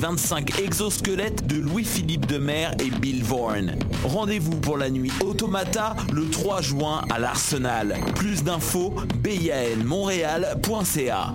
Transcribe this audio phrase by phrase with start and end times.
[0.00, 3.66] 25 exosquelettes de Louis-Philippe Demer et Bill Vaughan.
[4.02, 7.98] Rendez-vous pour la nuit Automata le 3 juin à l'Arsenal.
[8.14, 11.34] Plus d'infos, bianmontréal.ca.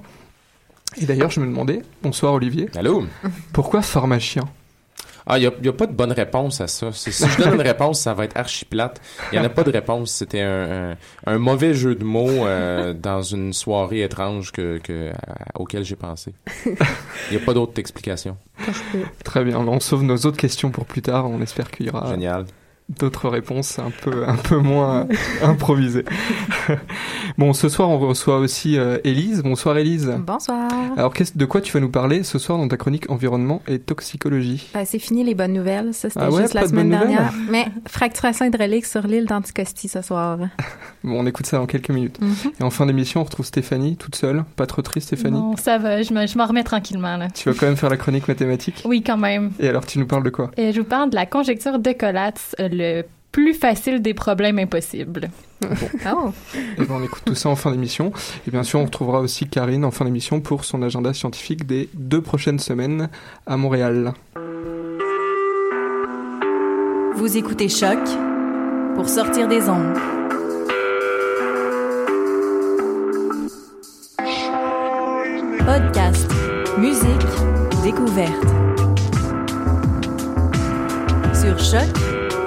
[1.00, 3.04] Et d'ailleurs, je me demandais, bonsoir Olivier, Allô?
[3.52, 4.42] pourquoi pharmacien?
[5.24, 6.90] Ah, il n'y a, pas de bonne réponse à ça.
[6.90, 9.00] Si je donne une réponse, ça va être archi plate.
[9.30, 10.10] Il n'y en a pas de réponse.
[10.10, 15.10] C'était un, un, un mauvais jeu de mots euh, dans une soirée étrange que, que,
[15.12, 16.34] à- auquel j'ai pensé.
[16.66, 18.36] Il n'y a pas d'autre explication.
[19.24, 21.30] Très bien, on sauve nos autres questions pour plus tard.
[21.30, 22.44] On espère qu'il y aura Génial.
[22.88, 25.06] D'autres réponses un peu, un peu moins
[25.42, 26.04] improvisées.
[27.38, 29.42] bon, ce soir, on reçoit aussi euh, Élise.
[29.42, 30.12] Bonsoir Élise.
[30.26, 30.68] Bonsoir.
[30.96, 33.78] Alors, qu'est-ce- de quoi tu vas nous parler ce soir dans ta chronique environnement et
[33.78, 34.68] toxicologie?
[34.74, 35.94] Ben, c'est fini les bonnes nouvelles.
[35.94, 37.32] Ça, c'était Ah ouais, juste pas la de semaine bonnes dernière.
[37.50, 40.38] Mais fracturation hydraulique sur l'île d'Anticosti ce soir.
[41.04, 42.20] Bon, on écoute ça dans quelques minutes.
[42.20, 42.52] Mhm.
[42.60, 44.44] Et en fin d'émission, on retrouve Stéphanie toute seule.
[44.54, 45.36] Pas trop triste, Stéphanie?
[45.36, 47.16] Non, ça va, je me- je m'en remets tranquillement.
[47.16, 47.26] Là.
[47.28, 48.82] Tu vas quand même faire la chronique mathématique?
[48.84, 49.50] Oui, quand même.
[49.58, 50.52] Et alors, tu nous parles de quoi?
[50.56, 54.58] Et je vous parle de la conjecture de Collatz, euh, le plus facile des problèmes
[54.58, 55.30] impossibles.
[56.12, 56.32] Oh.
[56.54, 58.12] Eh ben, on écoute tout ça en fin d'émission.
[58.46, 61.88] Et bien sûr, on retrouvera aussi Karine en fin d'émission pour son agenda scientifique des
[61.94, 63.08] deux prochaines semaines
[63.46, 64.12] à Montréal.
[67.14, 68.00] Vous écoutez Choc
[68.96, 69.96] pour sortir des ondes.
[75.64, 76.28] Podcast,
[76.78, 78.46] musique, découverte.
[81.34, 81.58] Sur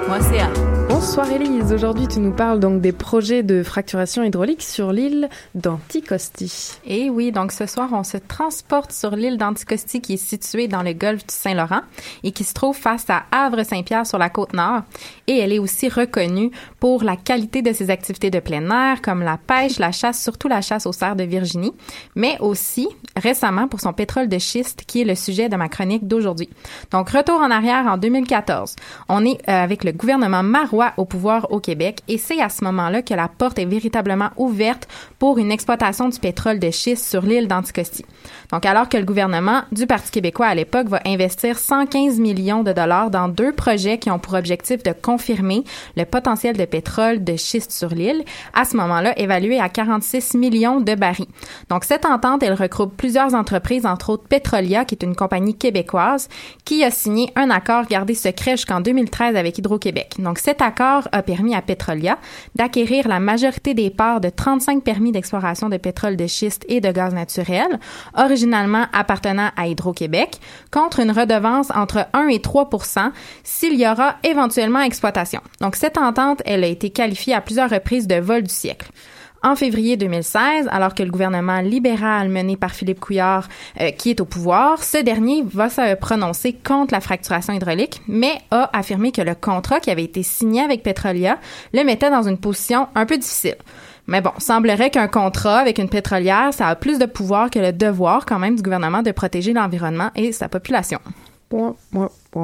[0.06, 0.65] choc.ca.
[0.88, 1.72] Bonsoir Élise.
[1.72, 6.78] Aujourd'hui, tu nous parles donc des projets de fracturation hydraulique sur l'île d'Anticosti.
[6.86, 10.84] Et oui, donc ce soir, on se transporte sur l'île d'Anticosti qui est située dans
[10.84, 11.80] le golfe du Saint-Laurent
[12.22, 14.82] et qui se trouve face à Havre-Saint-Pierre sur la côte nord.
[15.26, 19.22] Et elle est aussi reconnue pour la qualité de ses activités de plein air, comme
[19.22, 21.72] la pêche, la chasse, surtout la chasse aux cerfs de Virginie,
[22.14, 26.06] mais aussi récemment pour son pétrole de schiste qui est le sujet de ma chronique
[26.06, 26.48] d'aujourd'hui.
[26.92, 28.76] Donc, retour en arrière en 2014.
[29.08, 32.64] On est euh, avec le gouvernement marois au pouvoir au Québec et c'est à ce
[32.64, 34.88] moment-là que la porte est véritablement ouverte
[35.18, 38.04] pour une exploitation du pétrole de schiste sur l'île d'Anticosti.
[38.52, 42.72] Donc, alors que le gouvernement du Parti québécois à l'époque va investir 115 millions de
[42.72, 45.64] dollars dans deux projets qui ont pour objectif de confirmer
[45.96, 50.80] le potentiel de pétrole de schiste sur l'île, à ce moment-là évalué à 46 millions
[50.80, 51.26] de barils.
[51.68, 56.28] Donc, cette entente, elle regroupe plusieurs entreprises, entre autres Petrolia, qui est une compagnie québécoise,
[56.64, 60.14] qui a signé un accord gardé secret jusqu'en 2013 avec Hydro-Québec.
[60.18, 62.18] Donc, cet accord a permis à Petrolia
[62.54, 66.90] d'acquérir la majorité des parts de 35 permis d'exploration de pétrole de schiste et de
[66.90, 67.78] gaz naturel,
[68.36, 70.40] originalement appartenant à Hydro-Québec,
[70.70, 73.10] contre une redevance entre 1 et 3%
[73.42, 75.40] s'il y aura éventuellement exploitation.
[75.62, 78.90] Donc, cette entente, elle a été qualifiée à plusieurs reprises de vol du siècle.
[79.42, 83.48] En février 2016, alors que le gouvernement libéral mené par Philippe Couillard,
[83.80, 88.38] euh, qui est au pouvoir, ce dernier va se prononcer contre la fracturation hydraulique, mais
[88.50, 91.38] a affirmé que le contrat qui avait été signé avec Petrolia
[91.72, 93.56] le mettait dans une position un peu difficile.
[94.06, 97.72] Mais bon, semblerait qu'un contrat avec une pétrolière, ça a plus de pouvoir que le
[97.72, 101.00] devoir quand même du gouvernement de protéger l'environnement et sa population.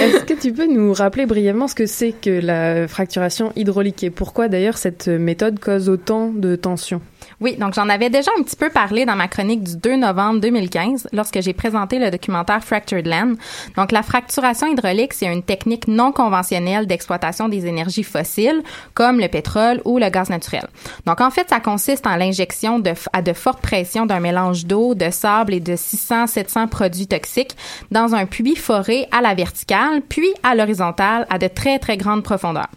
[0.00, 4.10] Est-ce que tu peux nous rappeler brièvement ce que c'est que la fracturation hydraulique et
[4.10, 7.02] pourquoi d'ailleurs cette méthode cause autant de tensions?
[7.40, 10.40] Oui, donc j'en avais déjà un petit peu parlé dans ma chronique du 2 novembre
[10.40, 13.34] 2015 lorsque j'ai présenté le documentaire Fractured Land.
[13.76, 18.62] Donc la fracturation hydraulique, c'est une technique non conventionnelle d'exploitation des énergies fossiles
[18.94, 20.66] comme le pétrole ou le gaz naturel.
[21.06, 24.94] Donc en fait, ça consiste en l'injection de, à de forte pression d'un mélange d'eau,
[24.94, 27.56] de sable et de 600-700 produits toxiques
[27.90, 32.22] dans un puits foré à la verticale, puis à l'horizontale à de très très grandes
[32.22, 32.68] profondeurs.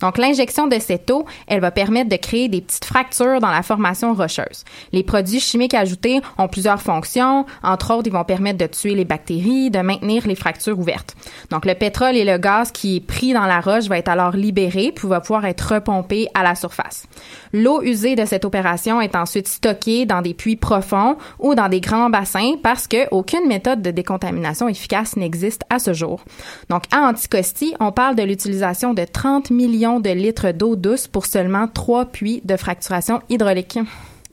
[0.00, 3.62] Donc l'injection de cette eau, elle va permettre de créer des petites fractures dans la
[3.62, 4.64] formation rocheuse.
[4.92, 7.46] Les produits chimiques ajoutés ont plusieurs fonctions.
[7.62, 11.14] Entre autres, ils vont permettre de tuer les bactéries, de maintenir les fractures ouvertes.
[11.50, 14.36] Donc, le pétrole et le gaz qui est pris dans la roche va être alors
[14.36, 17.06] libéré puis va pouvoir être repompé à la surface.
[17.52, 21.80] L'eau usée de cette opération est ensuite stockée dans des puits profonds ou dans des
[21.80, 26.20] grands bassins parce que aucune méthode de décontamination efficace n'existe à ce jour.
[26.68, 31.26] Donc, à Anticosti, on parle de l'utilisation de 30 millions de litres d'eau douce pour
[31.26, 33.77] seulement trois puits de fracturation hydraulique.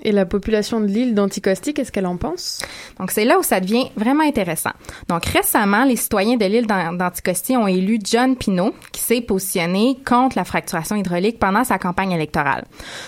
[0.02, 2.62] Et la population de l'île d'Anticosti, qu'est-ce qu'elle en pense?
[3.00, 4.72] Donc, c'est là où ça devient vraiment intéressant.
[5.08, 10.38] Donc, récemment, les citoyens de l'île d'Anticosti ont élu John Pino, qui s'est positionné contre
[10.38, 12.66] la fracturation hydraulique pendant sa campagne électorale.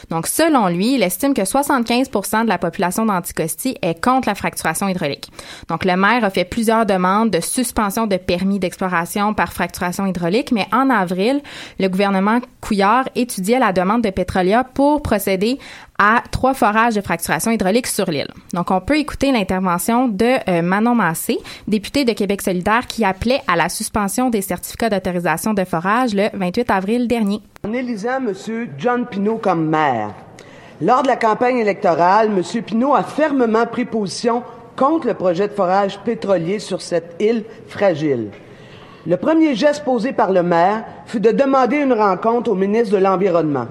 [0.10, 4.88] Donc, selon lui, il estime que 75 de la population d'Anticosti est contre la fracturation
[4.88, 5.30] hydraulique.
[5.68, 10.54] Donc, le maire a fait plusieurs demandes de suspension de permis d'exploration par fracturation hydraulique,
[10.54, 11.42] mais en avril,
[11.80, 15.60] le gouvernement Couillard étudiait la demande de Petrolia pour procéder
[15.99, 18.29] à trois forages de fracturation hydraulique sur l'île.
[18.53, 23.41] Donc, on peut écouter l'intervention de euh, Manon Massé, députée de Québec solidaire, qui appelait
[23.47, 27.41] à la suspension des certificats d'autorisation de forage le 28 avril dernier.
[27.67, 28.33] En élisant M.
[28.77, 30.13] John Pinault comme maire,
[30.81, 32.63] lors de la campagne électorale, M.
[32.63, 34.43] Pinault a fermement pris position
[34.75, 38.29] contre le projet de forage pétrolier sur cette île fragile.
[39.07, 43.01] Le premier geste posé par le maire fut de demander une rencontre au ministre de
[43.01, 43.67] l'Environnement.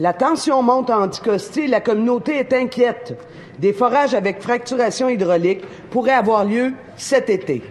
[0.00, 3.16] La tension monte à Anticosti et la communauté est inquiète.
[3.60, 7.62] Des forages avec fracturation hydraulique pourraient avoir lieu cet été.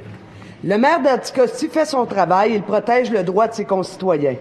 [0.64, 4.38] Le maire d'Anticosti fait son travail, il protège le droit de ses concitoyens.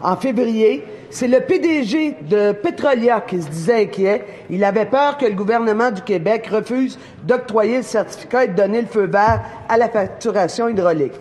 [0.00, 4.24] En février, c'est le PDG de Petrolia qui se disait inquiet.
[4.50, 8.80] Il avait peur que le gouvernement du Québec refuse d'octroyer le certificat et de donner
[8.80, 11.12] le feu vert à la fracturation hydraulique.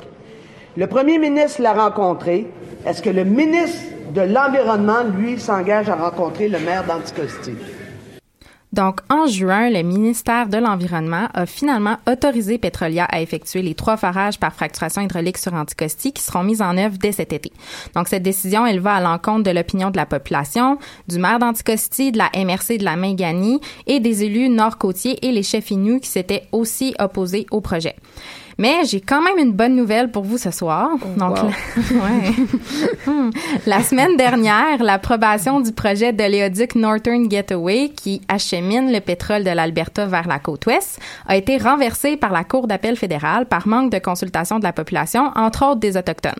[0.76, 2.48] Le premier ministre l'a rencontré.
[2.88, 3.84] Est-ce que le ministre
[4.14, 7.54] de l'Environnement, lui, s'engage à rencontrer le maire d'Anticosti.
[8.74, 13.98] Donc, en juin, le ministère de l'Environnement a finalement autorisé Petrolia à effectuer les trois
[13.98, 17.52] forages par fracturation hydraulique sur Anticosti qui seront mis en œuvre dès cet été.
[17.96, 20.78] Donc, cette décision, elle va à l'encontre de l'opinion de la population,
[21.10, 25.44] du maire d'Anticosti, de la MRC de la Mingani et des élus nord-côtiers et les
[25.44, 27.98] chefs inuits qui s'étaient aussi opposés au projet.
[28.62, 30.92] Mais j'ai quand même une bonne nouvelle pour vous ce soir.
[30.94, 31.50] Oh, Donc, la...
[33.08, 33.32] Hmm.
[33.66, 39.50] la semaine dernière, l'approbation du projet de l'éoduc Northern Getaway qui achemine le pétrole de
[39.50, 43.92] l'Alberta vers la côte ouest a été renversée par la Cour d'appel fédérale par manque
[43.92, 46.34] de consultation de la population, entre autres des Autochtones.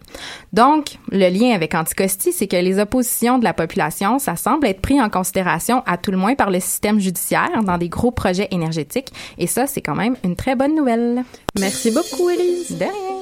[0.54, 4.82] Donc, le lien avec Anticosti, c'est que les oppositions de la population, ça semble être
[4.82, 8.50] pris en considération à tout le moins par le système judiciaire dans des gros projets
[8.52, 9.12] énergétiques.
[9.40, 11.24] Et ça, c'est quand même une très bonne nouvelle.
[11.60, 12.78] Merci beaucoup, Élise.
[12.78, 13.22] De rien.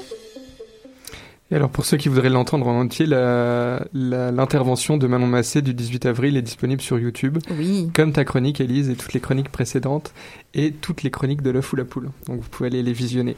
[1.52, 6.06] Et alors pour ceux qui voudraient l'entendre en entier, l'intervention de Manon Massé du 18
[6.06, 7.40] avril est disponible sur YouTube.
[7.58, 7.90] Oui.
[7.96, 10.14] Comme ta chronique, Élise, et toutes les chroniques précédentes,
[10.54, 12.12] et toutes les chroniques de l'œuf ou la poule.
[12.28, 13.36] Donc vous pouvez aller les visionner.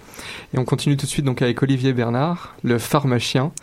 [0.54, 3.54] Et on continue tout de suite donc avec Olivier Bernard, le pharmacien.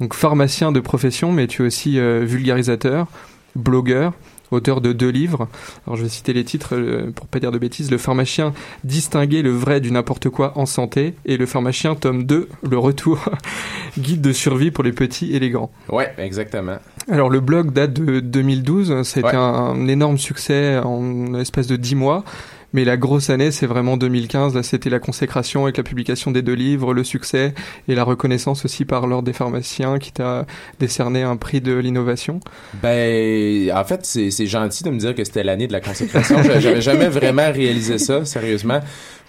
[0.00, 3.06] Donc pharmacien de profession, mais tu es aussi euh, vulgarisateur,
[3.54, 4.14] blogueur,
[4.50, 5.48] auteur de deux livres.
[5.86, 7.90] Alors je vais citer les titres euh, pour pas dire de bêtises.
[7.90, 8.52] Le pharmacien
[8.84, 13.24] distinguer le vrai du n'importe quoi en santé et le pharmacien tome 2, le retour,
[13.98, 15.70] guide de survie pour les petits et les grands.
[15.90, 16.76] Ouais, exactement.
[17.10, 19.34] Alors le blog date de 2012, c'était Ouais.
[19.34, 22.24] un, un énorme succès en espace de 10 mois.
[22.72, 24.54] Mais la grosse année, c'est vraiment 2015.
[24.54, 27.52] Là, c'était la consécration avec la publication des deux livres, le succès
[27.88, 30.46] et la reconnaissance aussi par l'ordre des pharmaciens qui t'a
[30.78, 32.40] décerné un prix de l'innovation.
[32.82, 36.42] Ben, en fait, c'est gentil de me dire que c'était l'année de la consécration.
[36.42, 38.80] J'a- J'avais jamais vraiment réalisé ça, sérieusement.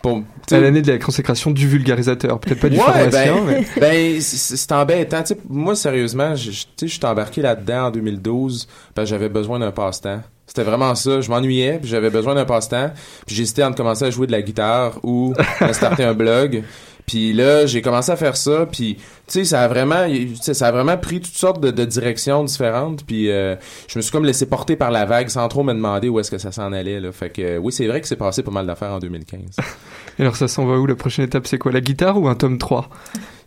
[0.02, 3.82] pour, C'est l'année de la consécration du vulgarisateur, peut-être pas du Ouais, pharmacien, ben, mais...
[3.82, 5.24] ben, c'est embêtant.
[5.50, 10.22] Moi, sérieusement, je, suis embarqué là-dedans en 2012 parce que j'avais besoin d'un passe-temps.
[10.54, 11.22] C'était vraiment ça.
[11.22, 12.92] Je m'ennuyais, j'avais besoin d'un passe-temps.
[13.26, 16.66] Puis j'hésitais entre commencer à jouer de la guitare ou à starter un blog.
[17.12, 20.06] Puis là, j'ai commencé à faire ça, puis tu sais, ça a vraiment,
[20.40, 23.04] ça a vraiment pris toutes sortes de, de directions différentes.
[23.06, 23.58] Puis euh,
[23.90, 26.32] je me suis comme laissé porter par la vague sans trop me demander où est-ce
[26.32, 27.02] que ça s'en allait.
[27.02, 27.12] Là.
[27.12, 29.42] Fait que euh, oui, c'est vrai que c'est passé pas mal d'affaires en 2015.
[30.20, 30.86] Et alors ça s'en va où?
[30.86, 31.74] La prochaine étape, c'est quoi?
[31.74, 32.90] La guitare ou un tome 3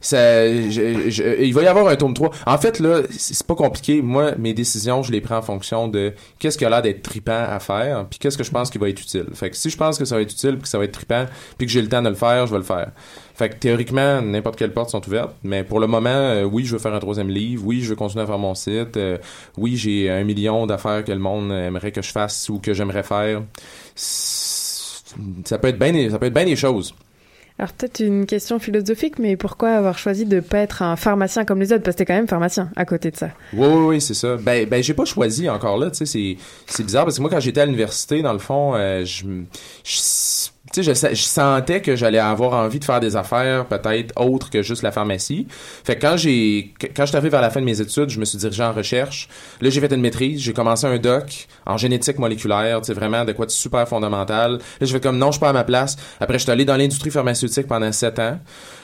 [0.00, 2.30] ça, je- je- il va y avoir un tome 3.
[2.47, 4.02] En fait, là, c'est pas compliqué.
[4.02, 7.33] Moi, mes décisions, je les prends en fonction de qu'est-ce qui a l'air d'être trippant
[7.49, 9.25] à faire, puis qu'est-ce que je pense qui va être utile.
[9.33, 10.92] Fait que si je pense que ça va être utile, puis que ça va être
[10.92, 11.25] trippant,
[11.56, 12.90] puis que j'ai le temps de le faire, je vais le faire.
[13.37, 16.73] Fait que théoriquement, n'importe quelle porte sont ouvertes, mais pour le moment, euh, oui, je
[16.73, 19.19] veux faire un troisième livre, oui, je veux continuer à faire mon site, euh,
[19.57, 23.03] oui, j'ai un million d'affaires que le monde aimerait que je fasse ou que j'aimerais
[23.03, 23.43] faire.
[25.45, 26.95] Ça peut être bien, des- ça peut être bien des choses.
[27.59, 31.61] Alors peut-être une question philosophique, mais pourquoi avoir choisi de pas être un pharmacien comme
[31.61, 31.85] les autres?
[31.85, 33.29] Parce que t'es quand même pharmacien à côté de ça.
[33.53, 34.37] Oui, oui, oui, c'est ça.
[34.37, 36.37] Ben, ben, j'ai pas choisi encore là, tu sais, c'est,
[36.67, 39.25] c'est bizarre parce que moi, quand j'étais à l'université, dans le fond, euh, je,
[40.75, 44.50] tu sais, je, je sentais que j'allais avoir envie de faire des affaires peut-être autres
[44.50, 45.47] que juste la pharmacie.
[45.85, 48.19] Fait que quand j'ai, quand je suis arrivé vers la fin de mes études, je
[48.19, 49.28] me suis dirigé en recherche.
[49.61, 53.25] Là, j'ai fait une maîtrise, j'ai commencé un doc en génétique moléculaire, tu sais, vraiment
[53.25, 54.54] de quoi de super fondamental.
[54.54, 55.97] Là, j'ai fait comme non, je suis pas à ma place.
[56.19, 58.38] Après, je suis allé dans l'industrie pharmaceutique pendant sept ans.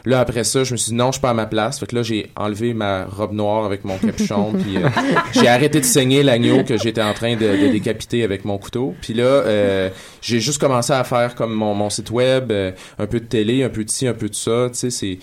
[0.04, 1.80] Là, après ça, je me suis dit non, je suis pas à ma place.
[1.80, 4.88] Fait que là, j'ai enlevé ma robe noire avec mon capuchon, puis euh,
[5.32, 8.94] j'ai arrêté de saigner l'agneau que j'étais en train de, de décapiter avec mon couteau.
[9.00, 9.90] Puis là, euh,
[10.23, 13.64] j'ai juste commencé à faire comme mon, mon site web, euh, un peu de télé,
[13.64, 14.68] un peu de ci, un peu de ça.
[14.72, 15.18] Tu sais, c'est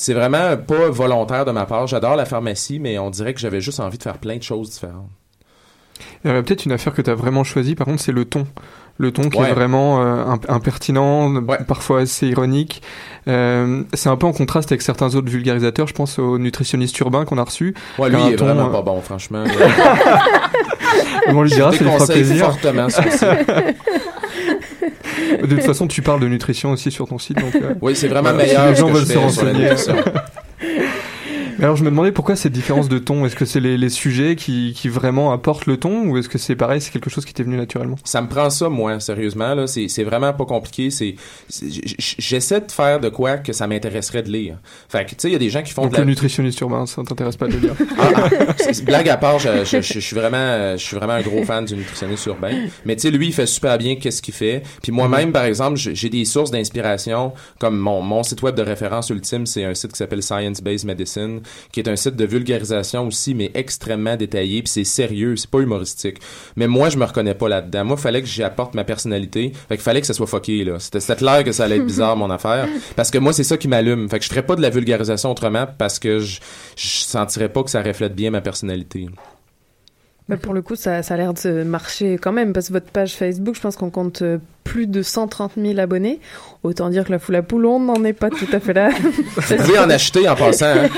[0.00, 1.86] c'est vraiment pas volontaire de ma part.
[1.86, 4.70] J'adore la pharmacie, mais on dirait que j'avais juste envie de faire plein de choses
[4.70, 5.08] différentes.
[6.24, 8.46] Il y peut-être une affaire que tu as vraiment choisie, par contre, c'est le ton.
[9.00, 9.50] Le ton qui Ouais.
[9.50, 12.82] est vraiment euh, imp- impertinent, parfois assez ironique.
[13.28, 15.86] Euh, c'est un peu en contraste avec certains autres vulgarisateurs.
[15.88, 17.74] Je pense au nutritionniste urbain qu'on a reçu.
[17.98, 19.44] Ouais, lui, il est ton, vraiment euh, pas bon, franchement.
[21.28, 22.46] On lui dira, ça lui fera plaisir.
[22.52, 22.86] fortement.
[25.36, 27.38] De toute façon, tu parles de nutrition aussi sur ton site.
[27.38, 29.70] Donc, euh, Oui, c'est vraiment meilleur les gens veulent se renseigner.
[31.58, 33.26] Mais alors, je me demandais pourquoi cette différence de ton?
[33.26, 36.38] Est-ce que c'est les, les sujets qui, qui vraiment apportent le ton ou est-ce que
[36.38, 37.96] c'est pareil, c'est quelque chose qui t'est venu naturellement?
[38.04, 39.54] Ça me prend ça, moi, sérieusement.
[39.54, 39.66] là.
[39.66, 40.90] C'est c'est vraiment pas compliqué.
[40.90, 41.16] C'est
[42.18, 44.58] J'essaie de faire de quoi que ça m'intéresserait de lire.
[44.88, 46.02] Fait que, tu sais, il y a des gens qui font Donc, de la...
[46.04, 47.74] le nutritionniste urbain, ça t'intéresse pas de le dire.
[48.00, 51.22] Ah, ah, blague à part, je, je- je- je suis vraiment, je suis vraiment un
[51.22, 52.52] gros fan du nutritionniste urbain.
[52.84, 54.62] Mais tu sais, lui, il fait super bien qu'est-ce qu'il fait.
[54.82, 58.62] Puis moi-même, par exemple, j'ai j'ai des sources d'inspiration, comme mon, mon site web de
[58.62, 61.40] référence ultime, c'est un site qui s'appelle Science Based Medicine,
[61.72, 64.62] qui est un site de vulgarisation aussi, mais extrêmement détaillé.
[64.62, 66.18] Puis c'est sérieux, c'est pas humoristique.
[66.56, 67.84] Mais moi, je me reconnais pas là-dedans.
[67.84, 69.52] Moi, fallait que j'y apporte ma personnalité.
[69.68, 70.78] Fait qu'il fallait que ça soit fucké là.
[70.78, 73.68] C'était clair que ça allait être bizarre mon affaire, parce que moi, c'est ça qui
[73.68, 74.08] m'allume.
[74.08, 76.40] Fait que je ferais pas de la vulgarisation autrement parce que je,
[76.76, 79.08] je sentirais pas que ça reflète bien ma personnalité.
[80.42, 83.14] Pour le coup, ça, ça a l'air de marcher quand même, parce que votre page
[83.14, 84.38] Facebook, je pense qu'on compte euh,
[84.68, 86.20] plus de 130 000 abonnés.
[86.64, 88.90] Autant dire que la foule à poule, on n'en est pas tout à fait là.
[89.36, 90.66] Vous pouvez en acheter en passant.
[90.66, 90.88] Hein.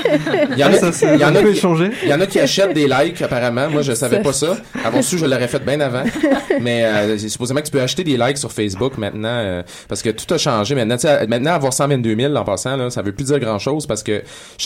[0.51, 1.91] Il y en a, Ça, c'est- il y en a on peut qui- échanger.
[2.03, 3.69] Il y en a qui achètent des likes apparemment.
[3.69, 4.57] Moi, je savais pas ça.
[4.83, 6.03] Avant su, je l'aurais fait bien avant.
[6.61, 10.09] Mais euh, supposément que tu peux acheter des likes sur Facebook maintenant euh, parce que
[10.09, 10.95] tout a changé maintenant.
[10.97, 13.85] Tu sais, maintenant avoir 122 000 en passant là, ça veut plus dire grand chose
[13.85, 14.23] parce que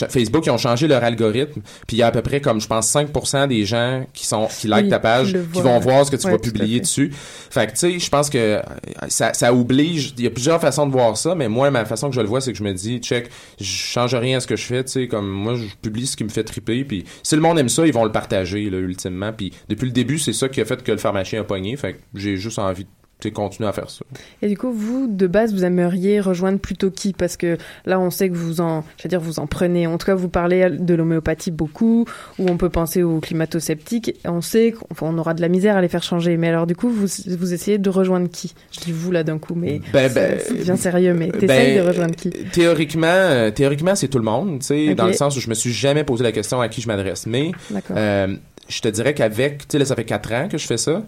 [0.08, 1.60] Facebook ils ont changé leur algorithme.
[1.86, 4.48] Puis il y a à peu près comme je pense 5% des gens qui sont
[4.48, 7.12] qui likent Oui, ta page qui vont voir ce que tu Ouais, vas publier dessus.
[7.50, 8.60] Fait que tu sais, je pense que euh,
[9.08, 10.14] ça, oblige.
[10.18, 12.26] Il y a plusieurs façons de voir ça, mais moi, ma façon que je le
[12.26, 14.84] vois, c'est que je me dis, check, je change rien à ce que je fais,
[14.84, 17.58] tu sais, comme moi, je publie ce qui me fait triper, puis si le monde
[17.58, 19.32] aime ça, ils vont le partager, là, ultimement.
[19.32, 21.76] Puis depuis le début, c'est ça qui a fait que le pharmacien a pogné.
[21.76, 24.04] Fait que j'ai juste envie de tu sais, continuer à faire ça.
[24.42, 27.14] Et du coup, vous, de base, vous aimeriez rejoindre plutôt qui?
[27.14, 27.56] Parce que
[27.86, 29.86] là, on sait que vous en, je veux dire, vous en prenez.
[29.86, 32.04] En tout cas, vous parlez de l'homéopathie beaucoup,
[32.38, 34.14] ou on peut penser aux climato-sceptiques.
[34.26, 36.36] On sait qu'on aura de la misère à les faire changer.
[36.36, 37.06] Mais alors, du coup, vous,
[37.38, 38.54] vous essayez de rejoindre qui?
[38.70, 41.14] Je dis vous là d'un coup, mais Ben, ben, c'est bien sérieux.
[41.14, 42.30] Mais ben, t'essayes de rejoindre qui?
[42.52, 45.54] Théoriquement, euh, théoriquement, c'est tout le monde, tu sais, dans le sens où je me
[45.54, 47.26] suis jamais posé la question à qui je m'adresse.
[47.26, 47.96] Mais D'accord.
[47.98, 48.36] euh,
[48.68, 51.02] je te dirais qu'avec, tu sais, là, ça fait quatre ans que je fais ça.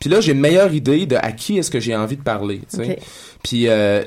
[0.00, 2.60] Puis là, j'ai une meilleure idée de à qui est-ce que j'ai envie de parler,
[2.70, 2.92] tu sais.
[2.92, 2.98] Ok.
[3.44, 4.02] Puis euh,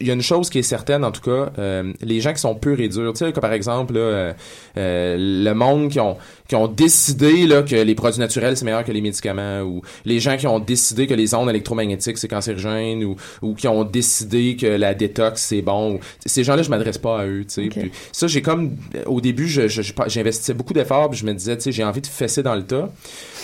[0.00, 2.40] il y a une chose qui est certaine, en tout cas, euh, les gens qui
[2.40, 4.32] sont purs et durs, tu sais, comme par exemple, là, euh,
[4.76, 6.18] euh, le monde qui ont
[6.52, 10.20] qui ont décidé là que les produits naturels c'est meilleur que les médicaments, ou les
[10.20, 14.54] gens qui ont décidé que les ondes électromagnétiques c'est cancérigène, ou ou qui ont décidé
[14.56, 15.94] que la détox c'est bon.
[15.94, 17.68] ou- ces gens-là, je m'adresse pas à eux, sais.
[18.12, 22.06] Ça, j'ai comme au début, j'investissais beaucoup d'efforts, puis je me disais, j'ai envie de
[22.06, 22.90] fesser dans le tas.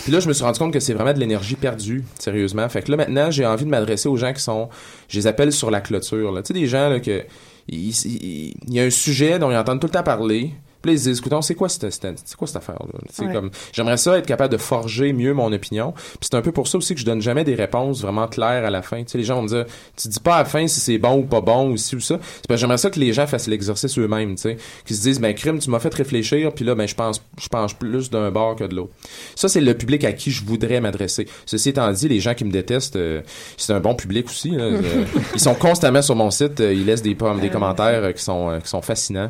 [0.03, 2.67] Puis là, je me suis rendu compte que c'est vraiment de l'énergie perdue, sérieusement.
[2.69, 4.69] Fait que là, maintenant, j'ai envie de m'adresser aux gens qui sont,
[5.07, 6.31] je les appelle sur la clôture.
[6.37, 7.23] Tu sais, des gens là, que
[7.67, 10.51] il, il- il y a un sujet dont ils entendent tout le temps parler.
[10.81, 13.25] Puis ils disent, écoutons, c'est quoi cette, c'est quoi cette affaire-là?
[13.25, 13.33] Ouais.
[13.33, 15.91] comme, j'aimerais ça être capable de forger mieux mon opinion.
[15.91, 18.65] Puis c'est un peu pour ça aussi que je donne jamais des réponses vraiment claires
[18.65, 19.03] à la fin.
[19.03, 19.65] Tu sais, les gens vont me dire,
[19.97, 21.99] tu dis pas à la fin si c'est bon ou pas bon ou ci ou
[21.99, 22.19] ça.
[22.21, 24.57] C'est parce que j'aimerais ça que les gens fassent l'exercice eux-mêmes, tu sais.
[24.85, 27.47] Qu'ils se disent, ben, crime, tu m'as fait réfléchir, puis là, ben, je pense, je
[27.49, 28.93] pense plus d'un bord que de l'autre.
[29.35, 31.27] Ça, c'est le public à qui je voudrais m'adresser.
[31.45, 33.21] Ceci étant dit, les gens qui me détestent, euh,
[33.57, 34.51] c'est un bon public aussi.
[34.51, 34.69] là.
[35.33, 38.23] Ils sont constamment sur mon site, euh, ils laissent des, pommes, des commentaires euh, qui
[38.23, 39.29] sont, qui sont fascinants.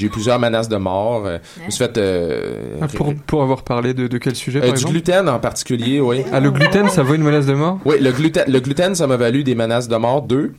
[0.00, 1.24] J'ai eu plusieurs menaces de mort.
[1.26, 1.98] euh, Je me suis fait...
[1.98, 5.38] euh, Ah, pour, pour avoir parlé de, de quel sujet, euh, par du gluten en
[5.38, 6.22] particulier, oui.
[6.32, 9.06] Ah, le gluten, ça vaut une menace de mort Oui, le gluten, le gluten, ça
[9.06, 10.52] m'a valu des menaces de mort, deux.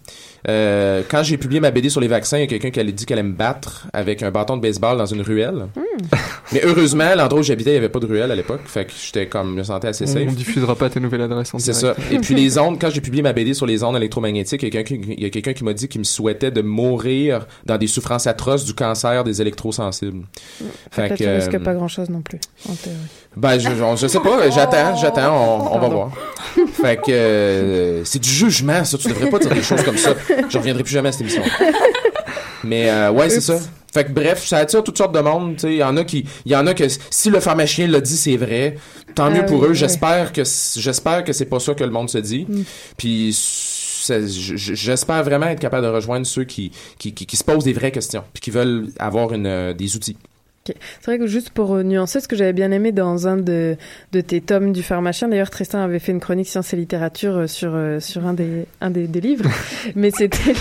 [0.48, 2.92] Euh, quand j'ai publié ma BD sur les vaccins, il y a quelqu'un qui allait
[2.92, 5.68] dit qu'elle allait me battre avec un bâton de baseball dans une ruelle.
[6.52, 8.62] Mais heureusement, l'endroit où j'habitais, il n'y avait pas de ruelle à l'époque.
[8.66, 10.28] Fait que j'étais comme, je me sentais assez safe.
[10.28, 11.96] on diffusera pas ta nouvelle adresse en C'est ça.
[12.12, 14.78] Et puis les ondes, quand j'ai publié ma BD sur les ondes électromagnétiques, il y
[14.78, 18.66] a quelqu'un qui- a m'a dit qu'il me souhaitait de mourir dans des souffrances atroces
[18.66, 20.26] du cancer des électrosensibles.
[20.92, 22.98] Fait Peut-être que, tu risques euh, pas grand-chose non plus, en théorie.
[23.36, 26.12] Ben, je, je, je sais pas, j'attends, j'attends, on, on va voir.
[26.82, 28.98] Fait que euh, c'est du jugement, ça.
[28.98, 30.14] Tu devrais pas dire des choses comme ça.
[30.50, 31.44] Je reviendrai plus jamais à cette émission.
[32.64, 33.58] Mais euh, ouais, c'est ça.
[33.94, 35.56] Fait que bref, ça attire toutes sortes de monde.
[35.56, 37.88] Tu sais, il y en a qui, il y en a que si le pharmacien
[37.88, 38.78] l'a dit, c'est vrai.
[39.16, 39.70] Tant mieux Ah pour oui, eux.
[39.72, 39.76] oui.
[39.76, 42.46] J'espère que j'espère que c'est pas ça que le monde se dit.
[42.48, 42.64] Mm.
[42.98, 43.38] Puis
[44.08, 47.92] j'espère vraiment être capable de rejoindre ceux qui qui, qui, qui se posent des vraies
[47.92, 50.18] questions puis qui veulent avoir une euh, des outils.
[50.70, 50.76] Ok.
[51.00, 53.78] C'est vrai que juste pour euh, nuancer, ce que j'avais bien aimé dans un de,
[54.12, 57.48] de tes tomes du pharmacien, d'ailleurs Tristan avait fait une chronique sciences et littérature euh,
[57.48, 59.50] sur, euh, sur un, des, un des, des livres,
[59.96, 60.54] mais c'était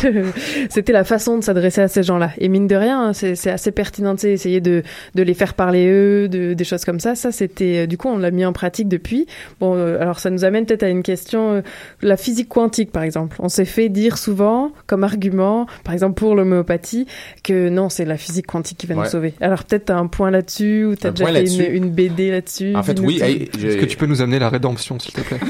[0.71, 2.31] c'était la façon de s'adresser à ces gens-là.
[2.39, 4.83] Et mine de rien, hein, c'est c'est assez pertinent de essayer de,
[5.15, 7.15] de les faire parler eux, de, des choses comme ça.
[7.15, 9.27] Ça, c'était, du coup, on l'a mis en pratique depuis.
[9.61, 11.63] Bon, alors ça nous amène peut-être à une question,
[12.01, 13.37] la physique quantique par exemple.
[13.39, 17.07] On s'est fait dire souvent, comme argument, par exemple pour l'homéopathie,
[17.45, 19.35] que non, c'est la physique quantique qui va nous sauver.
[19.41, 22.77] Alors peut-être t'as un point là-dessus ou t'as Un déjà fait une, une BD là-dessus.
[22.77, 23.21] En fait, oui.
[23.21, 25.41] hey, Est-ce que tu peux nous amener la rédemption, s'il te plaît?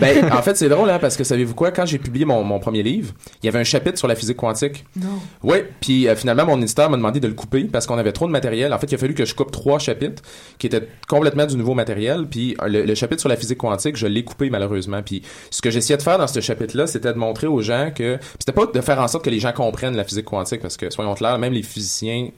[0.00, 1.70] Ben, en fait, c'est drôle, hein, parce que savez-vous quoi?
[1.70, 4.36] Quand j'ai publié mon, mon premier livre, il y avait un chapitre sur la physique
[4.36, 4.84] quantique.
[4.96, 5.20] Non.
[5.44, 8.26] Oui, puis euh, finalement, mon éditeur m'a demandé de le couper parce qu'on avait trop
[8.26, 8.72] de matériel.
[8.72, 10.22] En fait, il a fallu que je coupe trois chapitres
[10.58, 12.26] qui étaient complètement du nouveau matériel.
[12.28, 15.00] Puis euh, le, le chapitre sur la physique quantique, je l'ai coupé malheureusement.
[15.04, 18.18] Puis ce que j'essayais de faire dans ce chapitre-là, c'était de montrer aux gens que
[18.40, 20.90] c'était pas de faire en sorte que les gens comprennent la physique quantique parce que
[20.90, 22.30] soyons clairs, même les physiciens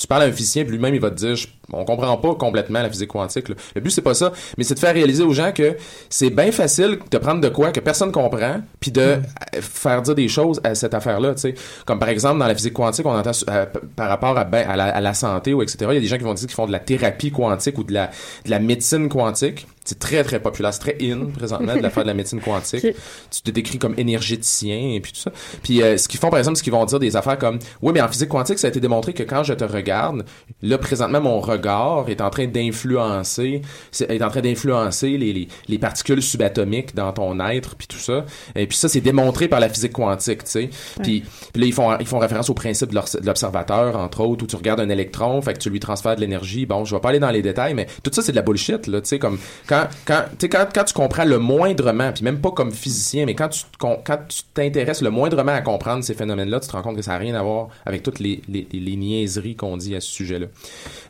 [0.00, 2.34] tu parles à un physicien puis lui-même il va te dire je- on comprend pas
[2.34, 3.54] complètement la physique quantique là.
[3.74, 5.76] le but c'est pas ça mais c'est de faire réaliser aux gens que
[6.08, 9.20] c'est bien facile de prendre de quoi que personne comprend puis de euh,
[9.60, 11.54] faire dire des choses à cette affaire là tu sais.
[11.86, 14.76] Comme par exemple dans la physique quantique on entend euh, par rapport à, ben, à,
[14.76, 16.54] la, à la santé ou etc il y a des gens qui vont dire qu'ils
[16.54, 18.10] font de la thérapie quantique ou de la,
[18.44, 19.66] de la médecine quantique.
[19.84, 22.86] C'est très très populaire c'est très in présentement de la faire de la médecine quantique.
[23.30, 25.32] Tu te décris comme énergéticien et puis tout ça.
[25.62, 27.92] Puis euh, ce qu'ils font par exemple, c'est qu'ils vont dire des affaires comme oui,
[27.94, 30.24] mais en physique quantique, ça a été démontré que quand je te regarde,
[30.62, 31.59] là présentement mon regard
[32.08, 33.62] est en train d'influencer
[34.08, 38.24] est en train d'influencer les, les, les particules subatomiques dans ton être puis tout ça.
[38.56, 40.70] Et puis ça c'est démontré par la physique quantique, tu sais.
[41.02, 44.56] Puis, là ils font ils font référence au principe de l'observateur entre autres où tu
[44.56, 46.66] regardes un électron, fait que tu lui transfères de l'énergie.
[46.66, 48.86] Bon, je vais pas aller dans les détails, mais tout ça c'est de la bullshit
[48.86, 52.50] là, tu sais comme quand quand quand quand tu comprends le moindrement, puis même pas
[52.50, 56.68] comme physicien, mais quand tu quand tu t'intéresses le moindrement à comprendre ces phénomènes-là, tu
[56.68, 58.96] te rends compte que ça n'a rien à voir avec toutes les, les, les- les
[58.96, 60.46] niaiseries qu'on dit à ce sujet-là.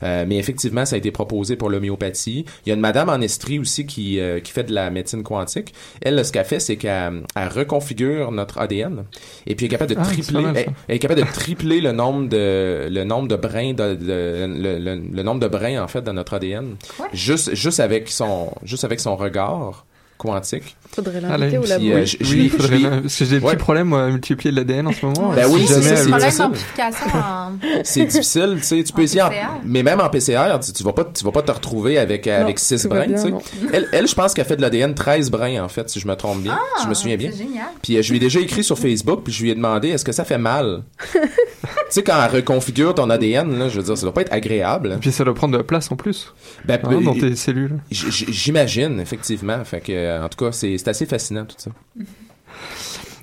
[0.03, 2.45] Euh, mais effectivement, ça a été proposé pour l'homéopathie.
[2.67, 5.23] Il y a une madame en Estrie aussi qui, euh, qui fait de la médecine
[5.23, 5.73] quantique.
[6.03, 9.05] Elle, là, ce qu'elle fait, c'est qu'elle elle reconfigure notre ADN
[9.47, 11.93] et puis elle est capable de Ah, tripler, elle, elle est capable de tripler le
[11.93, 15.87] nombre de le nombre de brins de, de- le, le- le nombre de brins en
[15.89, 16.77] fait dans notre ADN.
[17.13, 19.87] Juste juste avec son juste avec son regard
[20.19, 20.77] quantique.
[20.93, 22.01] Faudrait Ah, l'inviter là, au puis, labo.
[22.01, 23.53] euh, je- je Oui, faudrait je Parce que j'ai des Ouais.
[23.53, 25.33] petits problèmes moi, à multiplier de l'ADN en ce moment.
[25.35, 26.39] Ben oui, c'est elle- c'est Problème difficile.
[26.45, 27.53] d'amplification en...
[27.85, 29.31] c'est difficile, tu sais, tu peux essayer, en-
[29.65, 32.33] mais même en PCR, tu, tu vas pas, tu vas pas te retrouver avec Non,
[32.33, 33.31] avec six tout va brins, bien, tu sais.
[33.31, 33.41] non.
[33.73, 36.15] Elle, elle, je pense qu'elle fait de l'ADN 13 brins en fait, si je me
[36.17, 37.31] trompe bien, si je me souviens bien.
[37.33, 37.65] Ah, génial.
[37.83, 40.05] Puis euh, je lui ai déjà écrit sur Facebook, puis je lui ai demandé est-ce
[40.05, 40.83] que ça fait mal?
[41.13, 41.19] tu
[41.91, 44.95] sais quand elle reconfigure ton ADN là, je veux dire, ça doit pas être agréable.
[44.97, 46.33] Et puis ça doit prendre de la place en plus
[46.65, 47.79] Ben, hein, ben, dans tes cellules.
[47.91, 51.71] J'imagine effectivement, fait que euh, en tout cas c'est c'est assez fascinant tout ça.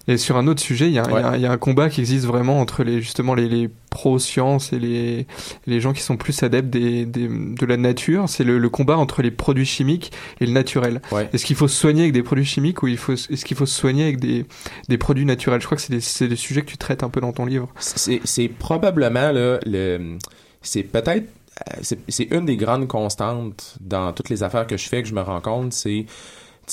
[0.09, 1.19] Et sur un autre sujet, il y, a un- Ouais.
[1.19, 3.35] il y a un- il y a un combat qui existe vraiment entre les justement
[3.35, 5.27] les, les pro-sciences et les,
[5.65, 8.29] les gens qui sont plus adeptes des, des- de la nature.
[8.29, 11.01] C'est le, le combat entre les produits chimiques et le naturel.
[11.11, 11.29] Ouais.
[11.33, 13.65] Est-ce qu'il faut se soigner avec des produits chimiques ou il faut, est-ce qu'il faut
[13.65, 14.45] se soigner avec des,
[14.87, 15.59] des produits naturels?
[15.59, 17.45] Je crois que c'est des, c'est des sujets que tu traites un peu dans ton
[17.45, 17.67] livre.
[17.77, 20.17] C'est c'est probablement là, le
[20.61, 21.25] c'est peut-être
[21.69, 25.09] euh, c'est c'est une des grandes constantes dans toutes les affaires que je fais que
[25.09, 26.05] je me rends compte c'est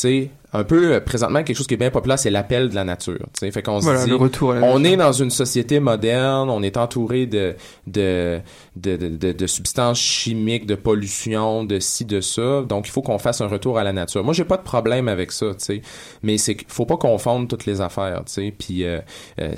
[0.01, 2.85] sais, un peu euh, présentement quelque chose qui est bien populaire, c'est l'appel de la
[2.85, 3.19] nature.
[3.33, 3.51] tu sais.
[3.51, 4.93] Fait qu'on se dit, le retour à la on nature.
[4.93, 7.55] est dans une société moderne, on est entouré de
[7.87, 8.41] de,
[8.77, 12.63] de, de, de- substances chimiques, de pollution, de ci, de ça.
[12.63, 14.23] Donc, il faut qu'on fasse un retour à la nature.
[14.25, 15.83] Moi, j'ai pas de problème avec ça, tu.
[16.23, 18.53] Mais c'est qu'il faut pas confondre toutes les affaires, tu.
[18.57, 19.01] Puis, euh,
[19.41, 19.55] euh,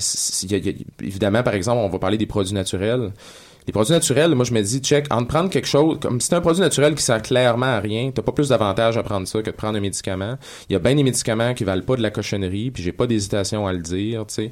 [0.49, 3.13] y a- y a- évidemment, par exemple, on va parler des produits naturels.
[3.67, 6.37] Les produits naturels, moi je me dis, check, en prendre quelque chose, comme si c'est
[6.37, 9.41] un produit naturel qui sert clairement à rien, t'as pas plus d'avantage à prendre ça
[9.43, 10.37] que de prendre un médicament.
[10.69, 13.07] Il y a bien des médicaments qui valent pas de la cochonnerie, puis j'ai pas
[13.07, 14.51] d'hésitation à le dire, tu sais.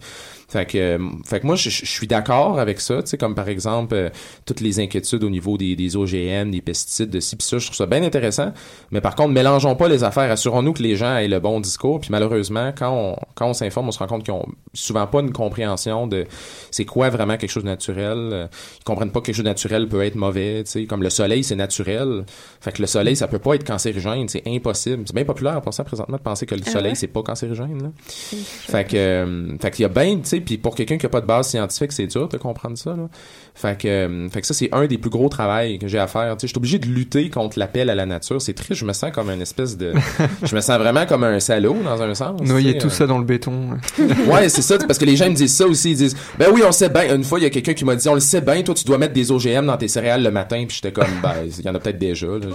[0.48, 3.48] Fait que, euh, fait que moi, je, suis d'accord avec ça, tu sais, comme par
[3.48, 4.10] exemple, euh,
[4.46, 7.66] toutes les inquiétudes au niveau des, des OGM, des pesticides, de ci, pis ça, je
[7.66, 8.52] trouve ça bien intéressant.
[8.90, 10.30] Mais par contre, mélangeons pas les affaires.
[10.30, 12.00] Assurons-nous que les gens aient le bon discours.
[12.00, 15.20] Puis malheureusement, quand on, quand on s'informe, on se rend compte qu'ils ont souvent pas
[15.20, 16.26] une compréhension de
[16.70, 18.30] c'est quoi vraiment quelque chose de naturel.
[18.32, 18.46] Euh,
[18.80, 20.84] Ils comprennent pas que quelque chose de naturel peut être mauvais, tu sais.
[20.86, 22.24] Comme le soleil, c'est naturel.
[22.60, 24.28] Fait que le soleil, ça peut pas être cancérigène.
[24.28, 25.04] C'est impossible.
[25.06, 26.94] C'est bien populaire, pour ça, présentement, de penser que le Ah soleil, ouais?
[26.94, 27.90] c'est pas cancérigène, là.
[28.06, 31.08] Fait que, euh, fait qu'il y a bien, tu sais, puis pour quelqu'un qui a
[31.08, 33.08] pas de base scientifique, c'est dur de comprendre ça, là.
[33.54, 36.08] Fait que, euh, fait que ça, c'est un des plus gros travails que j'ai à
[36.08, 36.36] faire.
[36.36, 38.42] Tu sais, je suis obligé de lutter contre l'appel à la nature.
[38.42, 39.92] C'est triste, je me sens comme une espèce de,
[40.42, 42.40] je me sens vraiment comme un salaud dans un sens.
[42.42, 42.90] Noyer tout euh.
[42.90, 43.70] ça dans le béton.
[44.26, 46.62] Ouais, c'est ça, parce que les gens me disent ça aussi, ils disent "Ben oui,
[46.66, 48.40] on sait bien." Une fois, il y a quelqu'un qui m'a dit "On le sait
[48.40, 51.10] bien, toi tu dois mettre des OGM dans tes céréales le matin." Puis j'étais comme
[51.22, 52.46] "Ben, il y en a peut-être déjà." Là,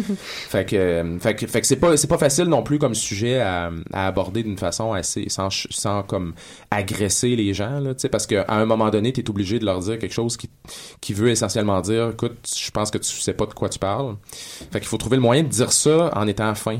[0.48, 2.94] fait que euh, fait que fait que c'est pas c'est pas facile non plus comme
[2.94, 6.34] sujet à, à aborder d'une façon assez sans sans comme
[6.70, 9.64] agresser les gens là, tu sais parce qu'à un moment donné, tu es obligé de
[9.64, 10.47] leur dire quelque chose qui
[11.00, 14.16] qui veut essentiellement dire "Écoute, je pense que tu sais pas de quoi tu parles."
[14.70, 16.78] Fait qu'il faut trouver le moyen de dire ça en étant fin.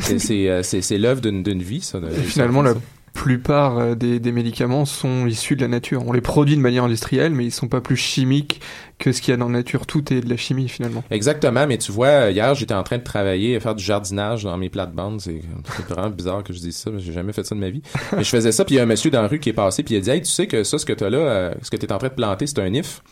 [0.00, 0.62] C'est euh,
[0.98, 1.98] l'œuvre d'une vie ça.
[2.00, 2.74] de- finalement, la
[3.18, 6.06] plupart euh, des, médicaments sont issus de la nature.
[6.06, 8.60] On les produit de manière industrielle, mais ils sont pas plus chimiques
[8.98, 9.86] que ce qu'il y a dans la nature.
[9.86, 11.02] Tout est de la chimie finalement.
[11.10, 14.56] Exactement, mais tu vois, hier, j'étais en train de travailler, à faire du jardinage dans
[14.56, 15.20] mes plates-bandes.
[15.20, 15.40] C'est
[15.88, 17.82] vraiment bizarre que je dise ça, mais j'ai jamais fait ça de ma vie.
[18.16, 19.54] Mais je faisais ça, puis il y a un monsieur dans la rue qui est
[19.54, 21.54] passé, puis il a dit «Hey, tu sais que ça, ce que t'as là, euh,
[21.62, 23.02] ce que t'es en train de planter, c'est un if?»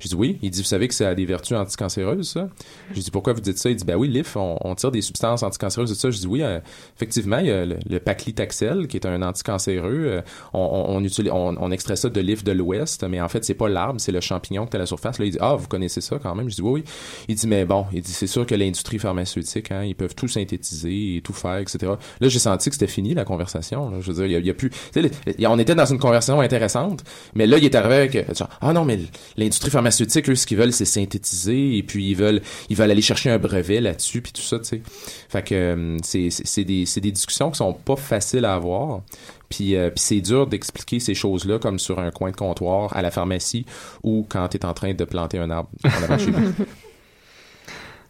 [0.00, 0.38] J'ai dit oui.
[0.42, 2.48] Il dit, vous savez que ça a des vertus anticancéreuses, ça?
[2.94, 3.70] J'ai dit, pourquoi vous dites ça?
[3.70, 6.10] Il dit, ben oui, l'IF, on, tire des substances anticancéreuses de ça.
[6.10, 6.60] Je dis oui, euh,
[6.96, 10.06] effectivement, il y a le, paclitaxel, qui est un anticancéreux.
[10.06, 13.68] Euh, on, utilise, on, extrait ça de l'IF de l'Ouest, mais en fait, c'est pas
[13.68, 15.18] l'arbre, c'est le champignon qui est à la surface.
[15.18, 16.48] Là, il dit, ah, vous connaissez ça quand même?
[16.48, 16.84] Je dis oui, oui.
[17.28, 20.28] Il dit, mais bon, il dit, c'est sûr que l'industrie pharmaceutique, hein, ils peuvent tout
[20.28, 21.92] synthétiser et tout faire, etc.
[22.20, 24.00] Là, j'ai senti que c'était fini, la conversation.
[24.00, 24.70] Je veux dire, il y a, plus...
[24.70, 27.04] tu on était dans une conversation intéressante,
[27.34, 28.26] mais là, il est arrivé avec...
[28.60, 28.98] ah non, mais
[29.36, 33.02] l'industrie pharmaceutique, eux, ce qu'ils veulent, c'est synthétiser, et puis ils veulent ils veulent aller
[33.02, 34.82] chercher un brevet là-dessus, puis tout ça, tu sais.
[35.28, 39.02] Fait que euh, c'est des, des discussions qui sont pas faciles à avoir.
[39.48, 43.02] Puis, euh, puis c'est dur d'expliquer ces choses-là comme sur un coin de comptoir à
[43.02, 43.64] la pharmacie
[44.02, 46.16] ou quand tu es en train de planter un arbre en avant.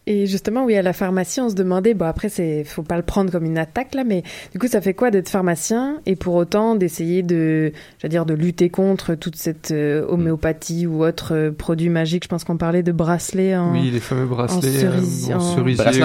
[0.08, 3.02] Et justement, oui, à la pharmacie, on se demandait, bon après, c'est, faut pas le
[3.02, 6.34] prendre comme une attaque là, mais du coup, ça fait quoi d'être pharmacien et pour
[6.36, 11.34] autant d'essayer de, je veux dire, de lutter contre toute cette euh, homéopathie ou autre
[11.34, 12.22] euh, produit magique?
[12.22, 13.72] Je pense qu'on parlait de bracelets en.
[13.72, 15.34] Oui, les fameux bracelets, en, euh, en cerisier.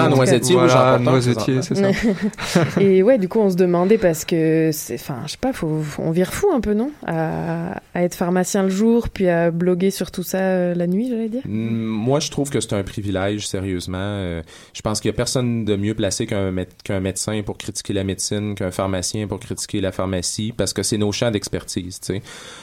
[0.00, 1.90] En ou- noisetier, voilà, noisetier, c'est ça.
[2.80, 5.80] et ouais, du coup, on se demandait parce que c'est, enfin, je sais pas, faut,
[5.98, 6.90] on vire fou un peu, non?
[7.06, 11.08] À, à être pharmacien le jour, puis à bloguer sur tout ça euh, la nuit,
[11.08, 11.42] j'allais dire.
[11.44, 13.91] Mm, Moi, je trouve que c'est un privilège, sérieusement.
[13.98, 17.58] Euh, je pense qu'il y a personne de mieux placé qu'un mé- qu'un médecin pour
[17.58, 22.00] critiquer la médecine, qu'un pharmacien pour critiquer la pharmacie, parce que c'est nos champs d'expertise.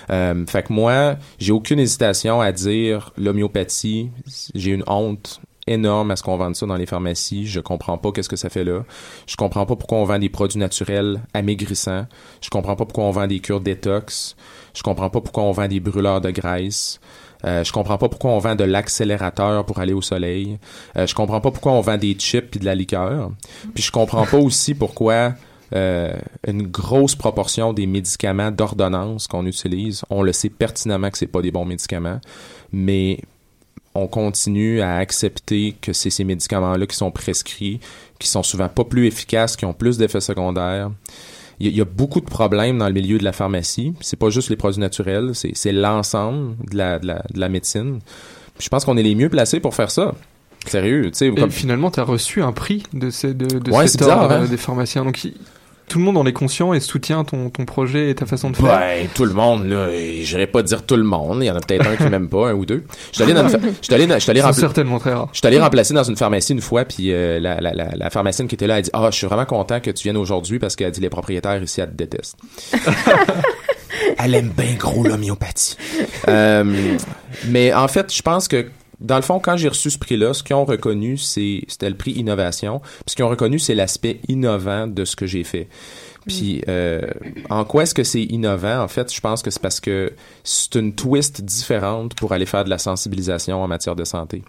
[0.10, 4.10] Euh, fait que moi, j'ai aucune hésitation à dire l'homéopathie,
[4.56, 7.46] j'ai une honte énorme à ce qu'on vende ça dans les pharmacies.
[7.46, 8.84] Je comprends pas qu'est-ce que ça fait là.
[9.28, 12.08] Je comprends pas pourquoi on vend des produits naturels amaigrissants.
[12.42, 14.36] Je comprends pas pourquoi on vend des cures détox.
[14.76, 17.00] Je comprends pas pourquoi on vend des brûleurs de graisse.
[17.46, 20.60] Euh, je comprends pas pourquoi on vend de l'accélérateur pour aller au soleil.
[20.98, 23.32] Euh, je comprends pas pourquoi on vend des chips puis de la liqueur.
[23.74, 25.34] Puis je comprends pas aussi pourquoi
[25.76, 26.14] euh,
[26.48, 31.42] une grosse proportion des médicaments d'ordonnance qu'on utilise, on le sait pertinemment que c'est pas
[31.42, 32.20] des bons médicaments,
[32.72, 33.20] mais
[33.94, 37.80] on continue à accepter que c'est ces médicaments-là qui sont prescrits,
[38.18, 40.92] qui sont souvent pas plus efficaces, qui ont plus d'effets secondaires.
[41.60, 43.94] Il y, a, il y a beaucoup de problèmes dans le milieu de la pharmacie.
[44.02, 47.50] C'est pas juste les produits naturels, c'est c'est l'ensemble de la, de, la, de la
[47.50, 48.00] médecine.
[48.58, 50.14] Puis je pense qu'on est les mieux placés pour faire ça.
[50.66, 51.32] Sérieux, tu sais.
[51.32, 54.44] Comme- finalement, tu as reçu un prix de, ces, de, de Ouais, cet bizarre, hein.
[54.44, 55.06] euh, des pharmaciens.
[55.06, 55.26] Donc,
[55.90, 58.56] tout le monde en est conscient et soutient ton, ton projet et ta façon de
[58.56, 58.80] faire.
[58.80, 59.90] Ben, tout le monde, là,
[60.22, 61.40] j'irais pas dire tout le monde.
[61.42, 62.86] Il y en a peut-être un qui m'aime pas, un ou deux.
[63.12, 63.94] Je suis allé dans une fa- je suis
[64.32, 65.14] allé, rempla- certainement très.
[65.34, 68.48] Je allé remplacer dans une pharmacie une fois, puis euh, la, la, la, la pharmacienne
[68.48, 70.76] qui était là, elle dit Ah, je suis vraiment content que tu viennes aujourd'hui parce
[70.76, 72.38] qu'elle dit les propriétaires ici, elle te détestent.
[74.18, 75.76] elle aime bien gros l'homéopathie.
[76.28, 76.64] Euh,
[77.48, 78.68] mais en fait, je pense que
[79.00, 81.96] dans le fond, quand j'ai reçu ce prix-là, ce qu'ils ont reconnu, c'est, c'était le
[81.96, 82.80] prix innovation.
[82.80, 85.68] Puis ce qu'ils ont reconnu, c'est l'aspect innovant de ce que j'ai fait.
[86.28, 87.02] Puis euh,
[87.50, 88.84] en quoi est-ce que c'est innovant?
[88.84, 92.66] En fait, je pense que c'est parce que c'est une twist différente pour aller faire
[92.66, 94.44] de la sensibilisation en matière de santé.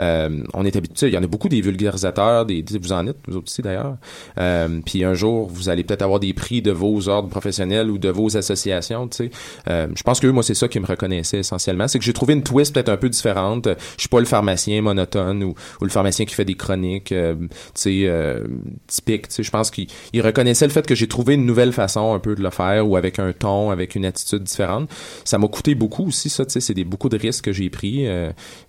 [0.00, 3.16] Euh, on est habitué, il y en a beaucoup des vulgarisateurs, des, vous en êtes,
[3.28, 3.96] vous aussi d'ailleurs.
[4.38, 7.98] Euh, puis un jour, vous allez peut-être avoir des prix de vos ordres professionnels ou
[7.98, 9.08] de vos associations.
[9.08, 9.30] Tu sais,
[9.68, 12.34] euh, je pense que moi c'est ça qui me reconnaissait essentiellement, c'est que j'ai trouvé
[12.34, 13.68] une twist peut-être un peu différente.
[13.96, 18.42] Je suis pas le pharmacien monotone ou, le pharmacien qui fait des chroniques, tu sais,
[18.86, 19.28] typiques.
[19.28, 22.14] Tu sais, je pense qu'il il reconnaissait le fait que j'ai trouvé une nouvelle façon
[22.14, 24.90] un peu de le faire ou avec un ton, avec une attitude différente.
[25.24, 28.06] Ça m'a coûté beaucoup aussi, ça, tu sais, c'est beaucoup de risques que j'ai pris.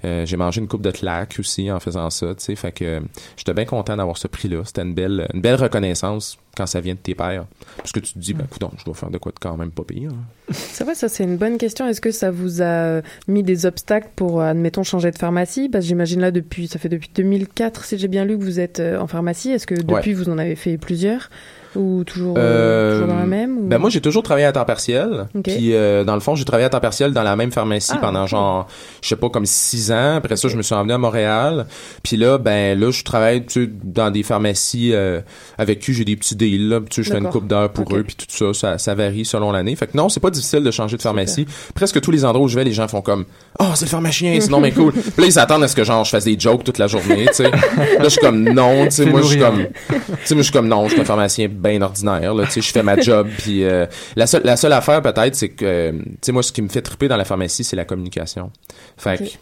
[0.03, 2.99] J'ai mangé une coupe de claques aussi en faisant ça, tu sais, fait que euh,
[3.35, 4.63] j'étais bien content d'avoir ce prix-là.
[4.65, 7.45] C'était une belle, une belle reconnaissance quand ça vient de tes pairs.
[7.77, 9.71] Parce que tu te dis, ben, écoute, je dois faire de quoi de quand même
[9.71, 10.11] pas pire.
[10.51, 11.87] C'est vrai, ça c'est une bonne question.
[11.87, 15.69] Est-ce que ça vous a mis des obstacles pour, admettons, changer de pharmacie?
[15.69, 18.59] Parce que j'imagine là, depuis, ça fait depuis 2004, si j'ai bien lu, que vous
[18.59, 19.51] êtes euh, en pharmacie.
[19.51, 20.13] Est-ce que depuis, Ouais.
[20.13, 21.29] vous en avez fait plusieurs?
[21.75, 24.51] Ou toujours, euh, Euh, toujours dans la même ou- Ben moi j'ai toujours travaillé à
[24.51, 25.27] temps partiel.
[25.43, 27.99] Puis euh, dans le fond j'ai travaillé à temps partiel dans la même pharmacie Ah,
[27.99, 28.67] pendant genre
[29.01, 30.15] je sais pas comme six ans.
[30.15, 31.65] Après ça je me suis emmené à Montréal.
[32.03, 35.21] Puis là ben là je travaille tu sais, dans des pharmacies euh,
[35.57, 36.69] avec qui j'ai des petits deals.
[36.69, 36.79] Là.
[36.89, 39.25] Tu sais je fais une coupe d'heures pour eux puis tout ça, ça ça varie
[39.25, 39.75] selon l'année.
[39.75, 41.45] Fait que non c'est pas difficile de changer de pharmacie.
[41.75, 43.25] Presque tous les endroits où je vais les gens font comme
[43.59, 44.93] oh c'est le pharmacien c'est non mais cool.
[44.93, 47.25] Puis là ils s'attendent à ce que genre je fasse des jokes toute la journée.
[47.27, 50.35] Tu sais là je suis comme non tu sais moi je suis comme tu sais,
[50.35, 52.45] moi, je suis comme non, je suis un pharmacien bien ordinaire, là.
[52.45, 55.49] Tu sais, je fais ma job, puis euh, la seule, la seule affaire peut-être, c'est
[55.49, 57.85] que, euh, tu sais, moi, ce qui me fait triper dans la pharmacie, c'est la
[57.85, 58.51] communication.
[58.97, 59.37] Fait que, Ok.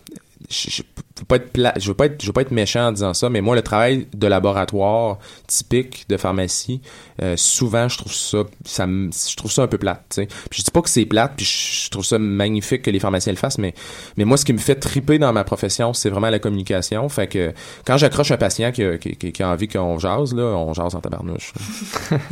[0.50, 0.82] Je, je
[1.20, 3.14] veux pas être pla- je veux pas être, je veux pas être méchant en disant
[3.14, 6.82] ça, mais moi, le travail de laboratoire typique de pharmacie,
[7.22, 10.28] euh, souvent, je trouve ça, ça, je trouve ça un peu plate, tu sais.
[10.50, 13.32] Puis je dis pas que c'est plate, puis je, trouve ça magnifique que les pharmaciens
[13.32, 13.74] le fassent, mais,
[14.18, 17.08] mais moi, ce qui me fait triper dans ma profession, c'est vraiment la communication.
[17.10, 17.54] Fait que
[17.86, 20.96] quand j'accroche un patient qui a, qui, qui- a envie qu'on jase, là, on jase
[20.96, 21.54] en tabarnouche.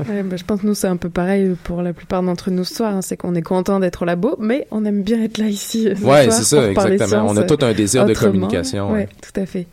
[0.10, 2.64] Ouais, bah, je pense que nous, c'est un peu pareil pour la plupart d'entre nous
[2.64, 2.94] ce soir.
[2.94, 3.02] hein.
[3.02, 5.88] C'est qu'on est content d'être au labo, mais on aime bien être là ici.
[5.88, 7.26] euh, Ouais, c'est ça, exactement.
[7.28, 9.08] On a tout un désir de communication, ouais.
[9.22, 9.68] tout à fait.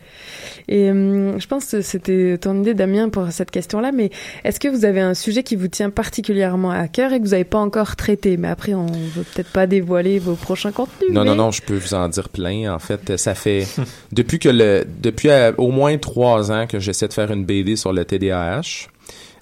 [0.68, 3.92] Et hum, je pense que c'était ton idée, Damien, pour cette question-là.
[3.92, 4.10] Mais
[4.44, 7.30] est-ce que vous avez un sujet qui vous tient particulièrement à cœur et que vous
[7.30, 8.36] n'avez pas encore traité?
[8.36, 11.10] Mais après, on veut peut-être pas dévoiler vos prochains contenus.
[11.12, 12.72] Non, mais- non, non, je peux vous en dire plein.
[12.72, 13.66] En fait, ça fait
[14.12, 17.76] depuis que le depuis euh, au moins trois ans que j'essaie de faire une BD
[17.76, 18.88] sur le TDAH.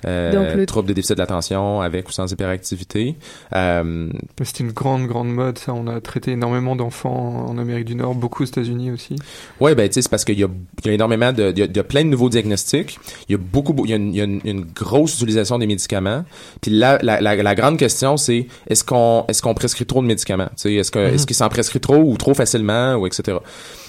[0.06, 3.16] Euh, Donc, le- trouble de déficit de l'attention avec ou sans hyperactivité.
[3.54, 4.08] Euh,
[4.42, 5.74] C'est une grande, grande mode, ça.
[5.74, 9.16] On a traité énormément d'enfants en Amérique du Nord, beaucoup aux États-Unis aussi.
[9.60, 10.48] ouais, ben tu sais, c'est parce qu'il y a,
[10.84, 12.98] il y a énormément de, il y a, il y a plein de nouveaux diagnostics.
[13.28, 15.58] Il y a beaucoup, il y a une, il y a une, une grosse utilisation
[15.58, 16.24] des médicaments.
[16.60, 20.06] Puis là, la, la, la grande question, c'est est-ce qu'on est-ce qu'on prescrit trop de
[20.06, 20.46] médicaments?
[20.56, 21.14] Tu sais, est-ce que Mhm.
[21.14, 23.38] est-ce qu'il s'en prescrit trop ou trop facilement ou etc.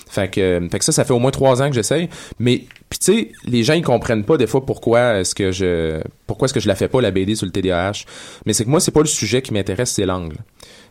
[0.10, 2.10] Fait que, euh, fait que ça, ça fait au moins trois ans que j'essaye.
[2.40, 6.02] Mais puis tu sais, les gens ils comprennent pas des fois pourquoi est-ce que je
[6.26, 8.06] pourquoi est-ce que je la fais pas la BD sur le TDAH.
[8.46, 10.38] Mais c'est que moi c'est pas le sujet qui m'intéresse, c'est l'angle.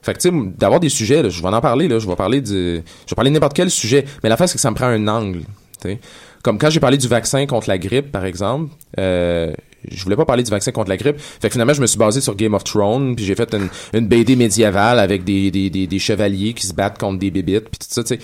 [0.02, 2.14] Fait que tu sais, d'avoir des sujets, là, je vais en parler là, je vais
[2.14, 4.04] parler du, je vais parler de n'importe quel sujet.
[4.22, 5.40] Mais l'affaire c'est que ça me prend un angle.
[5.82, 5.98] tu sais.
[6.44, 8.70] Comme quand j'ai parlé du vaccin contre la grippe, par exemple.
[8.98, 9.52] Euh,
[9.88, 11.18] je voulais pas parler du vaccin contre la grippe.
[11.18, 13.68] Fait que finalement, je me suis basé sur Game of Thrones, puis j'ai fait une,
[13.92, 17.68] une BD médiévale avec des, des, des, des chevaliers qui se battent contre des bébites,
[17.68, 18.20] puis tout ça, tu sais.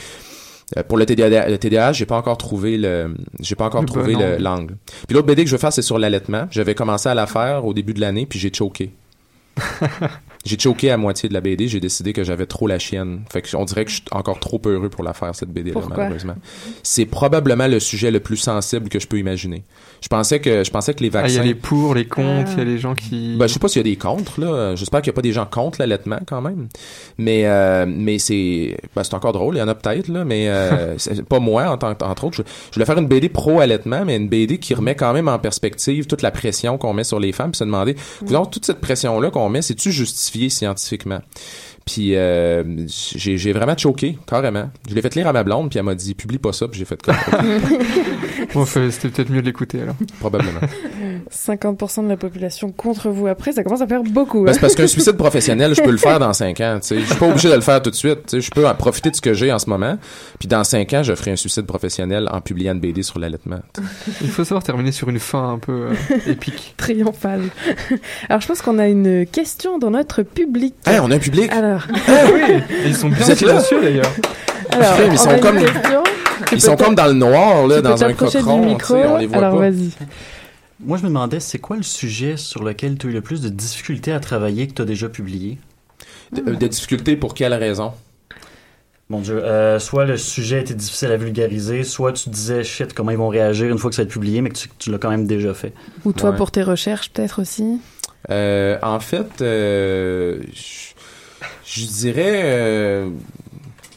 [0.77, 4.15] Euh, pour le TDAH, le TDAH, j'ai pas encore trouvé le, j'ai pas encore trouvé
[4.39, 4.77] l'angle.
[5.07, 6.47] Puis l'autre BD que je veux faire, c'est sur l'allaitement.
[6.51, 8.93] J'avais commencé à la faire au début de l'année, puis j'ai choqué.
[10.45, 11.69] j'ai choqué à moitié de la BD.
[11.69, 13.23] J'ai décidé que j'avais trop la chienne.
[13.33, 15.71] Fait que on dirait que je suis encore trop heureux pour la faire cette BD
[15.71, 15.97] là, Pourquoi?
[15.97, 16.35] malheureusement.
[16.83, 19.65] C'est probablement le sujet le plus sensible que je peux imaginer.
[20.03, 21.37] Je pensais que, je pensais que les Ah, il vaccins.
[21.37, 22.63] y a les pour, les contre, il y Ah.
[22.63, 23.37] a les gens qui...
[23.39, 24.75] Ben, je sais pas s'il y a des contre, là.
[24.77, 26.69] J'espère qu'il y a pas des gens contre l'allaitement, quand même.
[27.17, 29.55] Mais, euh, mais c'est, ben, c'est encore drôle.
[29.57, 30.25] Il y en a peut-être, là.
[30.25, 32.37] Mais, euh, c'est pas moi, en tant, entre autres.
[32.37, 35.39] Je, je voulais faire une BD pro-allaitement, mais une BD qui remet quand même en
[35.39, 38.81] perspective toute la pression qu'on met sur les femmes, puis se demander, coudonc, toute cette
[38.81, 41.21] pression-là qu'on met, c'est-tu justifié scientifiquement?
[41.85, 44.71] Puis euh, j'ai vraiment choqué, carrément.
[44.89, 46.79] Je l'ai fait lire à ma blonde, puis elle m'a dit, publie pas ça, puis
[46.79, 47.15] j'ai fait comme,
[48.55, 49.97] Bon, c'était peut-être mieux de l'écouter, alors.
[50.21, 50.61] probablement.
[51.33, 54.43] 50% de la population contre vous après, ça commence à faire beaucoup.
[54.45, 54.55] Ben, hein.
[54.55, 56.79] c'est parce qu'un suicide professionnel, je peux le faire dans cinq ans.
[56.81, 57.01] tu sais.
[57.01, 58.27] Je suis pas obligé de le faire tout de suite.
[58.27, 58.41] tu sais.
[58.41, 59.97] Je peux en profiter de ce que j'ai en ce moment.
[60.39, 63.61] Puis dans cinq ans, je ferai un suicide professionnel en publiant une BD sur l'allaitement.
[64.23, 66.75] Il faut savoir terminer sur une fin un peu euh, épique.
[66.77, 67.43] Triomphal.
[68.29, 70.75] Alors, je pense qu'on a une question dans notre public.
[70.87, 71.51] Hey, on a un public?
[71.53, 72.41] Alors, Ah oui
[72.87, 74.11] Ils sont bien silencieux, d'ailleurs.
[74.71, 75.59] alors ils on sont comme-
[76.53, 78.41] Ils sont comme dans le noir, là, tu dans un cochon.
[78.91, 79.71] on les voit Alors, pas.
[79.71, 79.91] vas-y.
[80.85, 83.41] Moi, je me demandais, c'est quoi le sujet sur lequel tu as eu le plus
[83.41, 85.59] de difficultés à travailler que tu as déjà publié?
[86.33, 87.93] De, euh, de difficultés pour quelle raison?
[89.09, 93.11] Mon Dieu, euh, soit le sujet était difficile à vulgariser, soit tu disais shit comment
[93.11, 94.99] ils vont réagir une fois que ça va être publié, mais que tu, tu l'as
[94.99, 95.73] quand même déjà fait.
[96.05, 96.37] Ou toi Ouais.
[96.37, 97.81] pour tes recherches peut-être aussi?
[98.31, 100.95] Euh, en fait, euh, je,
[101.83, 103.11] je dirais, euh,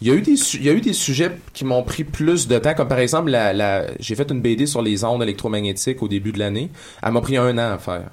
[0.01, 2.47] il y a eu des, il y a eu des sujets qui m'ont pris plus
[2.47, 6.01] de temps, comme par exemple, la, la, j'ai fait une BD sur les ondes électromagnétiques
[6.03, 6.69] au début de l'année.
[7.01, 8.11] Elle m'a pris un an à faire.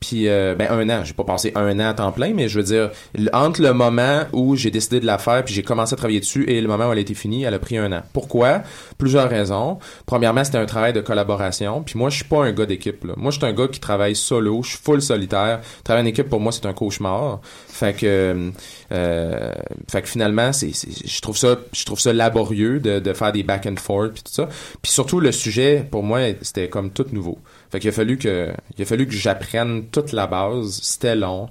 [0.00, 1.04] Puis, euh, ben, un an.
[1.04, 2.90] J'ai pas passé un an à temps plein, mais je veux dire,
[3.32, 6.44] entre le moment où j'ai décidé de la faire, puis j'ai commencé à travailler dessus,
[6.48, 8.02] et le moment où elle a été finie, elle a pris un an.
[8.12, 8.62] Pourquoi?
[8.98, 9.78] Plusieurs raisons.
[10.04, 11.82] Premièrement, c'était un travail de collaboration.
[11.82, 13.04] Puis moi, je suis pas un gars d'équipe.
[13.16, 14.62] Moi, je suis un gars qui travaille solo.
[14.62, 15.60] Je suis full solitaire.
[15.82, 17.40] Travailler en équipe, pour moi, c'est un cauchemar.
[17.68, 18.50] Fait que,
[18.92, 19.52] euh,
[19.90, 23.32] fait que finalement, c'est, c'est- je trouve ça, je trouve ça laborieux de, de faire
[23.32, 24.48] des back and forth puis tout ça.
[24.82, 27.38] Puis surtout, le sujet, pour moi, c'était comme tout nouveau.
[27.70, 30.80] Fait qu'il a fallu que, il a fallu que j'apprenne toute la base.
[30.82, 31.48] C'était long.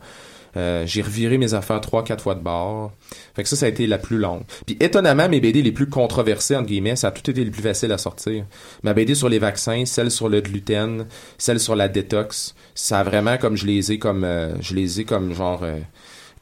[0.58, 2.94] Euh, j'ai reviré mes affaires trois, quatre fois de bord.
[3.36, 4.44] Fait que ça, ça a été la plus longue.
[4.66, 7.62] Puis étonnamment, mes BD les plus controversées, entre guillemets, ça a tout été les plus
[7.62, 8.46] faciles à sortir.
[8.84, 13.04] Ma BD sur les vaccins, celle sur le gluten, celle sur la détox, ça a
[13.04, 15.80] vraiment comme je les ai comme, euh, je les ai comme genre, euh,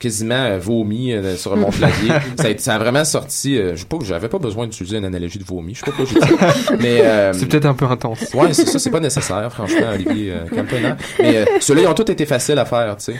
[0.03, 2.09] quasiment euh, vomi euh, sur mon clavier.
[2.37, 3.57] ça, a, ça a vraiment sorti.
[3.57, 5.73] Euh, je sais pas, j'avais pas besoin d'utiliser une analogie de vomi.
[5.73, 6.75] Je sais pas pourquoi j'ai dit ça.
[6.79, 8.33] Mais euh, C'est peut-être un peu intense.
[8.33, 10.97] Ouais, c'est ça, c'est pas nécessaire, franchement, Olivier euh, Campana.
[11.19, 13.15] Mais euh, ceux-là, ils ont tous été faciles à faire, tu sais.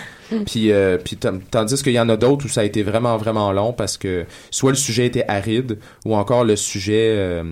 [0.46, 3.52] Puis, euh, puis tandis qu'il y en a d'autres où ça a été vraiment, vraiment
[3.52, 7.44] long parce que soit le sujet était aride ou encore le sujet, euh,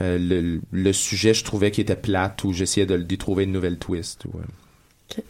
[0.00, 3.52] euh, le, le sujet, je trouvais qu'il était plate ou j'essayais de d'y trouver une
[3.52, 4.24] nouvelle twist.
[4.26, 4.38] Ou,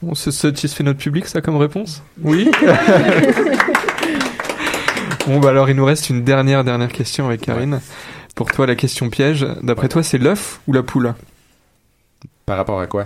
[0.02, 2.02] On se satisfait notre public, ça, comme réponse?
[2.22, 2.50] Oui.
[5.26, 7.80] Bon, bah alors, il nous reste une dernière, dernière question avec Karine.
[8.34, 11.14] Pour toi, la question piège, d'après toi, c'est l'œuf ou la poule?
[12.46, 13.04] Par rapport à quoi?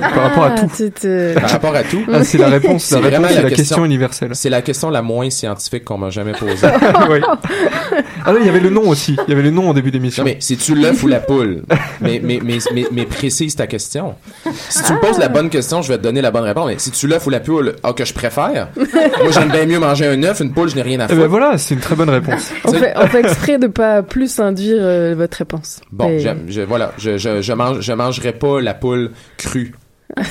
[0.00, 0.68] Par rapport à tout.
[0.76, 2.02] tu te- Par rapport à tout?
[2.12, 4.30] Ah, c'est la réponse, la réponse, vraiment c'est la question universelle.
[4.34, 6.66] C'est la question la moins scientifique qu'on m'a jamais posée.
[7.08, 7.20] Oui.
[8.24, 9.16] Ah non, il y avait le nom aussi.
[9.26, 10.22] Il y avait le nom au début d'émission.
[10.24, 11.62] Mais c'est-tu l'œuf ou la poule?
[12.00, 14.14] Mais, mais, mais, mais, mais précise ta question.
[14.68, 16.66] Si tu me poses la bonne question, je vais te donner la bonne réponse.
[16.68, 18.68] Mais si tu l'œuf ou la poule, ah, que je préfère?
[18.76, 21.20] Moi, j'aime bien mieux manger un œuf, une poule, je n'ai rien à Eh foutre.
[21.20, 22.50] ben voilà, c'est une très bonne réponse.
[22.64, 25.80] On fait, on fait exprès de pas plus induire euh, votre réponse.
[25.90, 29.74] Bon, Et- je, voilà, je, je, je, mange, je mangerai pas la poule crue.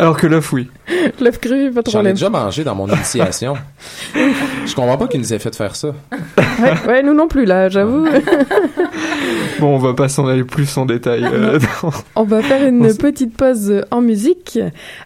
[0.00, 0.68] Alors que l'œuf, oui.
[1.20, 2.14] L'œuf cru, pas de J'en ai problème.
[2.14, 3.54] déjà mangé dans mon initiation.
[4.14, 5.88] je comprends pas qu'ils nous aient fait faire ça.
[6.60, 8.06] Ouais, ouais, nous non plus, là, j'avoue.
[9.60, 11.24] Bon, on va pas s'en aller plus en détail.
[11.24, 14.58] euh, dans- On va faire une petite pause en musique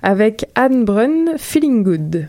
[0.03, 2.29] avec Anne Brun, Feeling Good.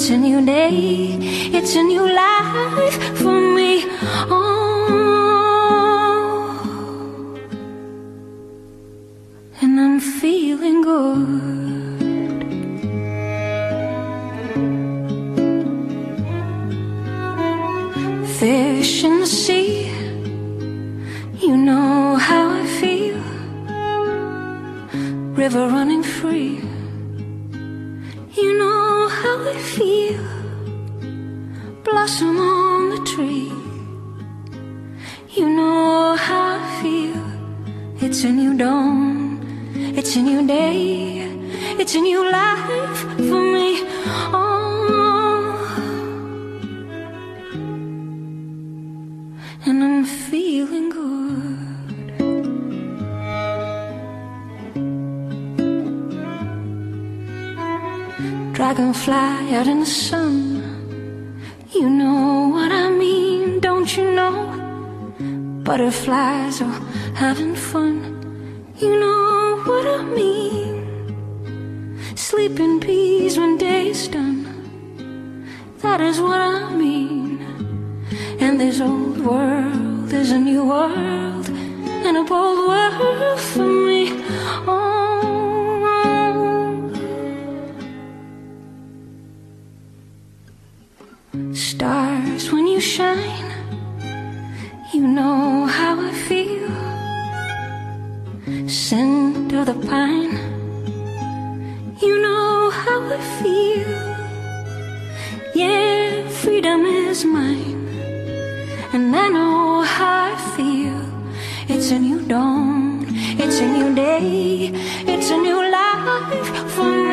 [0.00, 1.18] it's a new day,
[1.58, 3.82] it's a new life for me.
[4.30, 4.44] Oh,
[9.60, 11.18] and I'm feeling good.
[18.38, 19.90] Fish in the sea,
[21.40, 23.18] you know how I feel.
[25.34, 26.60] River running free,
[29.22, 30.24] how I feel.
[31.84, 33.52] Blossom on the tree,
[35.36, 37.24] you know how I feel.
[38.04, 39.40] It's a new dawn,
[39.98, 41.26] it's a new day,
[41.80, 43.68] it's a new life for me.
[44.32, 44.46] Oh,
[49.66, 51.17] and I'm feeling good.
[58.58, 61.40] Dragonfly out in the sun.
[61.72, 64.34] You know what I mean, don't you know?
[65.62, 66.80] Butterflies are
[67.14, 68.74] having fun.
[68.78, 70.82] You know what I mean.
[72.16, 74.42] Sleep in peace when day is done.
[75.82, 77.38] That is what I mean.
[78.40, 84.17] And this old world is a new world and a bold world for me.
[94.92, 96.68] You know how I feel.
[98.68, 100.32] Scent of the pine,
[102.02, 103.88] you know how I feel.
[105.54, 107.86] Yeah, freedom is mine.
[108.92, 111.00] And I know how I feel.
[111.68, 113.06] It's a new dawn,
[113.38, 114.72] it's a new day,
[115.06, 117.07] it's a new life for me.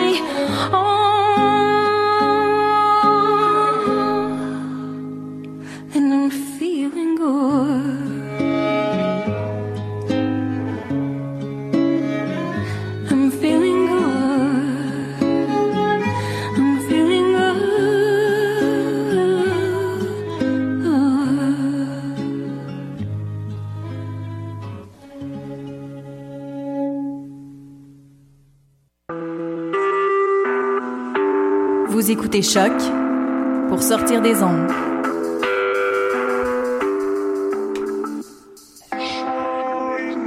[31.95, 32.73] Vous écoutez Choc
[33.69, 34.67] pour sortir des ondes.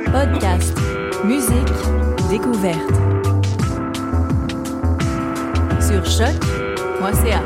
[0.06, 0.78] Podcast,
[1.26, 1.52] musique,
[2.30, 2.90] découverte.
[5.78, 7.44] Sur choc.ca.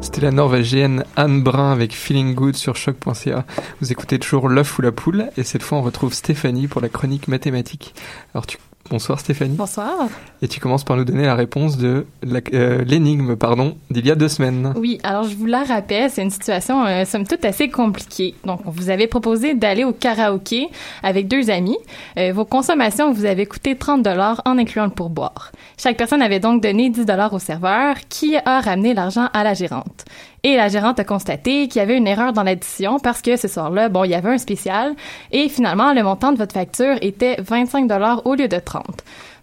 [0.00, 3.44] C'était la norvégienne Anne Brun avec Feeling Good sur choc.ca.
[3.82, 6.88] Vous écoutez toujours l'œuf ou la poule et cette fois on retrouve Stéphanie pour la
[6.88, 7.94] chronique mathématique.
[8.32, 8.56] Alors tu
[8.90, 9.56] Bonsoir Stéphanie.
[9.56, 10.08] Bonsoir.
[10.42, 12.06] Et tu commences par nous donner la réponse de
[12.52, 14.72] euh, l'énigme pardon d'il y a deux semaines.
[14.76, 18.34] Oui, alors je vous la rappelle, c'est une situation euh, somme toute assez compliquée.
[18.44, 20.68] Donc, on vous avait proposé d'aller au karaoké
[21.02, 21.78] avec deux amis.
[22.18, 25.52] Euh, vos consommations vous avaient coûté 30 dollars en incluant le pourboire.
[25.78, 29.54] Chaque personne avait donc donné 10 dollars au serveur qui a ramené l'argent à la
[29.54, 30.04] gérante.
[30.46, 33.48] Et la gérante a constaté qu'il y avait une erreur dans l'addition parce que ce
[33.48, 34.94] soir-là, bon, il y avait un spécial
[35.32, 38.86] et finalement, le montant de votre facture était 25 dollars au lieu de 30.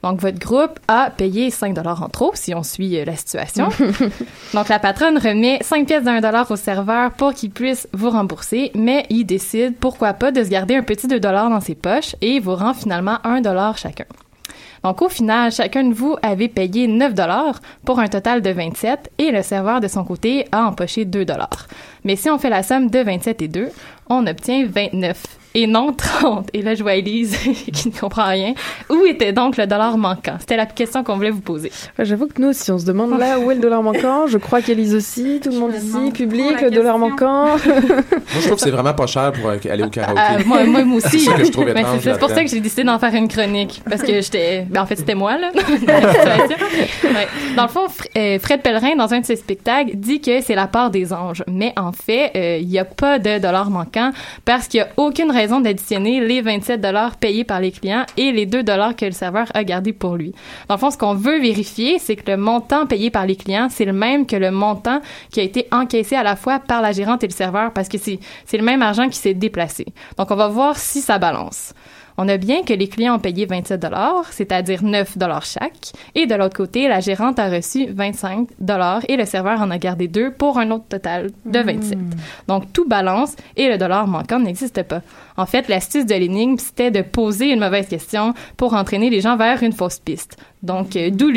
[0.02, 3.68] Donc, votre groupe a payé 5 dollars en trop, si on suit euh, la situation.
[4.54, 8.72] Donc, la patronne remet 5 pièces d'un dollar au serveur pour qu'il puisse vous rembourser,
[8.74, 12.16] mais il décide, pourquoi pas, de se garder un petit 2 dollars dans ses poches
[12.22, 14.06] et vous rend finalement 1 dollar chacun.
[14.84, 19.12] Donc, au final, chacun de vous avait payé 9 dollars pour un total de 27
[19.18, 21.68] et le serveur de son côté a empoché 2 dollars.
[22.04, 23.70] Mais si on fait la somme de 27 et 2,
[24.10, 25.18] on obtient 29
[25.56, 26.50] et non 30.
[26.54, 27.38] Et là, je vois Elise
[27.74, 28.56] qui ne comprend rien.
[28.90, 30.38] Où était donc le dollar manquant?
[30.40, 31.72] C'était la question qu'on voulait vous poser.
[32.00, 34.64] J'avoue que nous, si on se demande là où est le dollar manquant, je crois
[34.64, 37.46] qu'Élise aussi, tout le monde ici, public, le dollar manquant.
[37.56, 40.20] Moi, je trouve que c'est vraiment pas cher pour aller au karaoké.
[40.20, 41.20] Ah, moi, moi, moi aussi.
[41.20, 43.82] C'est c'est- pour ça que j'ai décidé d'en faire une chronique.
[43.88, 44.66] Parce que j'étais.
[44.70, 46.58] Ben, en fait, c'était moi, là, dans la situation.
[47.04, 47.28] Ouais.
[47.56, 50.56] Dans le fond, Fr- euh, Fred Pellerin, dans un de ses spectacles, dit que c'est
[50.56, 51.44] la part des anges.
[51.48, 54.12] Mais en fait, euh, il n'y a pas de dollars manquants
[54.46, 58.32] parce qu'il n'y a aucune raison d'additionner les 27 dollars payés par les clients et
[58.32, 60.34] les 2 dollars que le serveur a gardés pour lui.
[60.68, 63.68] Dans le fond, ce qu'on veut vérifier, c'est que le montant payé par les clients,
[63.70, 66.92] c'est le même que le montant qui a été encaissé à la fois par la
[66.92, 69.86] gérante et le serveur parce que c'est c'est le même argent qui s'est déplacé.
[70.18, 71.74] Donc, on va voir si ça balance.
[72.18, 76.26] On a bien que les clients ont payé 27 dollars, c'est-à-dire 9 dollars chaque, et
[76.26, 80.08] de l'autre côté, la gérante a reçu 25 dollars et le serveur en a gardé
[80.08, 81.98] deux pour un autre total de 27.
[82.48, 85.02] Donc tout balance et le dollar manquant n'existe pas.
[85.38, 89.36] En fait, l'astuce de l'énigme, c'était de poser une mauvaise question pour entraîner les gens
[89.38, 90.38] vers une fausse piste.
[90.62, 91.28] Donc euh, d'où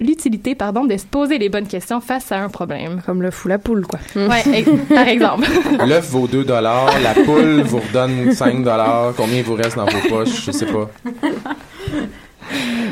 [0.00, 3.02] l'utilité pardon de se poser les bonnes questions face à un problème.
[3.04, 3.98] Comme le fou la poule quoi.
[4.16, 5.46] Ouais, ex- par exemple.
[5.86, 9.12] L'œuf vaut 2 dollars, la poule vous redonne 5 dollars.
[9.16, 10.44] Combien il vous reste dans vos poches?
[10.46, 10.90] Je sais pas.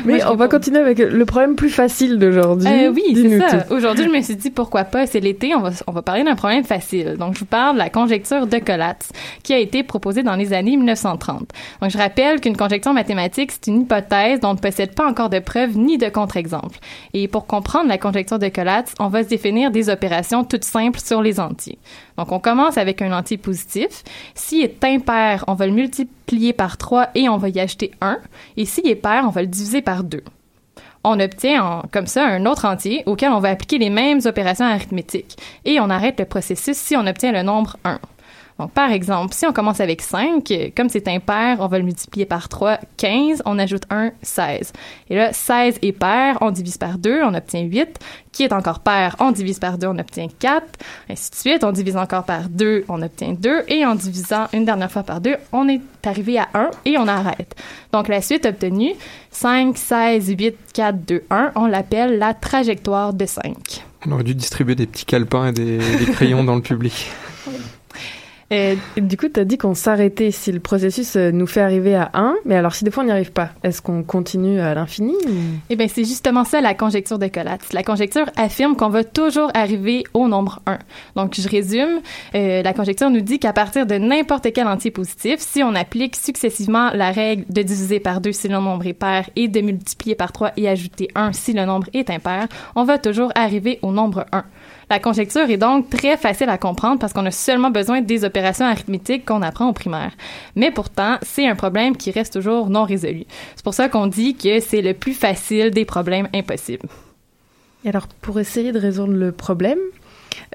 [0.05, 2.67] Mais on va continuer avec le problème plus facile d'aujourd'hui.
[2.67, 3.65] Euh, oui, c'est ça.
[3.69, 6.35] Aujourd'hui, je me suis dit pourquoi pas, c'est l'été, on va, on va parler d'un
[6.35, 7.15] problème facile.
[7.17, 9.09] Donc, je vous parle de la conjecture de Collatz,
[9.43, 11.49] qui a été proposée dans les années 1930.
[11.81, 15.29] Donc, je rappelle qu'une conjecture mathématique, c'est une hypothèse dont on ne possède pas encore
[15.29, 16.79] de preuves ni de contre-exemples.
[17.13, 20.99] Et pour comprendre la conjecture de Collatz, on va se définir des opérations toutes simples
[20.99, 21.79] sur les entiers.
[22.17, 24.03] Donc, on commence avec un entier positif.
[24.35, 28.19] S'il est impair, on va le multiplier par 3 et on va y ajouter 1.
[28.57, 30.23] Et s'il est pair, on va le diviser par 2
[31.05, 34.63] on obtient en- comme ça un autre entier auquel on va appliquer les mêmes opérations
[34.65, 35.35] arithmétiques.
[35.65, 37.99] Et on arrête le processus si on obtient le nombre 1.
[38.63, 41.83] Donc, par exemple, si on commence avec 5, euh, comme c'est impair, on va le
[41.83, 44.71] multiplier par 3, 15, on ajoute 1, 16.
[45.09, 47.99] Et là, 16 est pair, on divise par 2, on obtient 8.
[48.31, 50.63] Qui est encore pair, on divise par 2, on obtient 4.
[51.09, 53.63] Ainsi de suite, on divise encore par 2, on obtient 2.
[53.67, 57.09] Et en divisant une dernière fois par 2, on est arrivé à 1 et on
[57.09, 57.53] arrête.
[57.91, 58.93] Donc, la suite obtenue,
[59.31, 63.83] 5, 16, 8, 4, 2, 1, on l'appelle la trajectoire de 5.
[64.07, 67.11] On aurait dû distribuer des petits calepins et des, des crayons dans le public.
[68.97, 72.11] Du coup, tu as dit qu'on s'arrêtait si le processus euh, nous fait arriver à
[72.13, 75.15] 1, mais alors si des fois on n'y arrive pas, est-ce qu'on continue à l'infini.
[75.69, 77.73] Eh bien, c'est justement ça la conjecture de Collatz.
[77.73, 80.79] La conjecture affirme qu'on va toujours arriver au nombre 1.
[81.15, 82.01] Donc, je résume.
[82.35, 86.15] Euh, la conjecture nous dit qu'à partir de n'importe quel entier positif, si on applique
[86.15, 90.15] successivement la règle de diviser par 2 si le nombre est pair et de multiplier
[90.15, 93.91] par 3 et ajouter 1 si le nombre est impair, on va toujours arriver au
[93.91, 94.43] nombre 1.
[94.89, 98.65] La conjecture est donc très facile à comprendre parce qu'on a seulement besoin des opérations
[98.65, 100.11] arithmétiques qu'on apprend au primaire.
[100.55, 103.25] Mais pourtant, c'est un problème qui reste toujours non résolu.
[103.55, 106.87] C'est pour ça qu'on dit que c'est le plus facile des problèmes impossibles.
[107.85, 109.79] Et alors, pour essayer de résoudre le problème,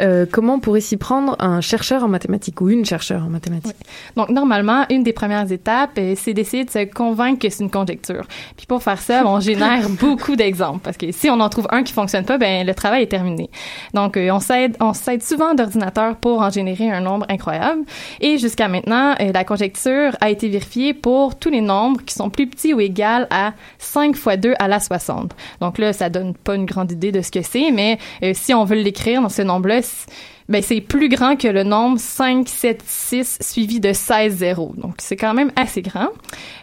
[0.00, 3.76] euh, comment pourrait s'y prendre un chercheur en mathématiques ou une chercheure en mathématiques?
[4.16, 7.70] Donc, normalement, une des premières étapes, euh, c'est d'essayer de se convaincre que c'est une
[7.70, 8.26] conjecture.
[8.56, 11.82] Puis pour faire ça, on génère beaucoup d'exemples parce que si on en trouve un
[11.82, 13.50] qui fonctionne pas, ben le travail est terminé.
[13.94, 17.82] Donc, euh, on s'aide, on s'aide souvent d'ordinateurs pour en générer un nombre incroyable.
[18.20, 22.46] Et jusqu'à maintenant, la conjecture a été vérifiée pour tous les nombres qui sont plus
[22.46, 22.98] petits ou égaux
[23.30, 25.34] à 5 fois 2 à la 60.
[25.60, 28.54] Donc là, ça donne pas une grande idée de ce que c'est, mais euh, si
[28.54, 29.42] on veut l'écrire dans ce
[30.48, 34.72] ben c'est plus grand que le nombre 5, 7, 6 suivi de 16 zéros.
[34.76, 36.08] Donc c'est quand même assez grand.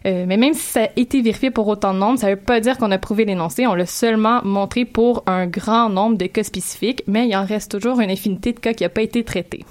[0.06, 2.60] Euh, mais même si ça a été vérifié pour autant de nombres, ça veut pas
[2.60, 3.68] dire qu'on a prouvé l'énoncé.
[3.68, 7.72] On l'a seulement montré pour un grand nombre de cas spécifiques, mais il en reste
[7.72, 9.66] toujours une infinité de cas qui n'a pas été traité.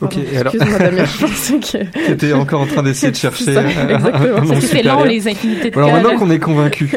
[0.00, 0.54] Ok, et alors.
[0.54, 2.06] Excuse-moi, Damien, je pensais que.
[2.06, 4.36] T'étais encore en train d'essayer de chercher C'est ça, un- un exactement.
[4.48, 6.90] Parce que c'est long, les infinités de Alors cas, maintenant qu'on est convaincu,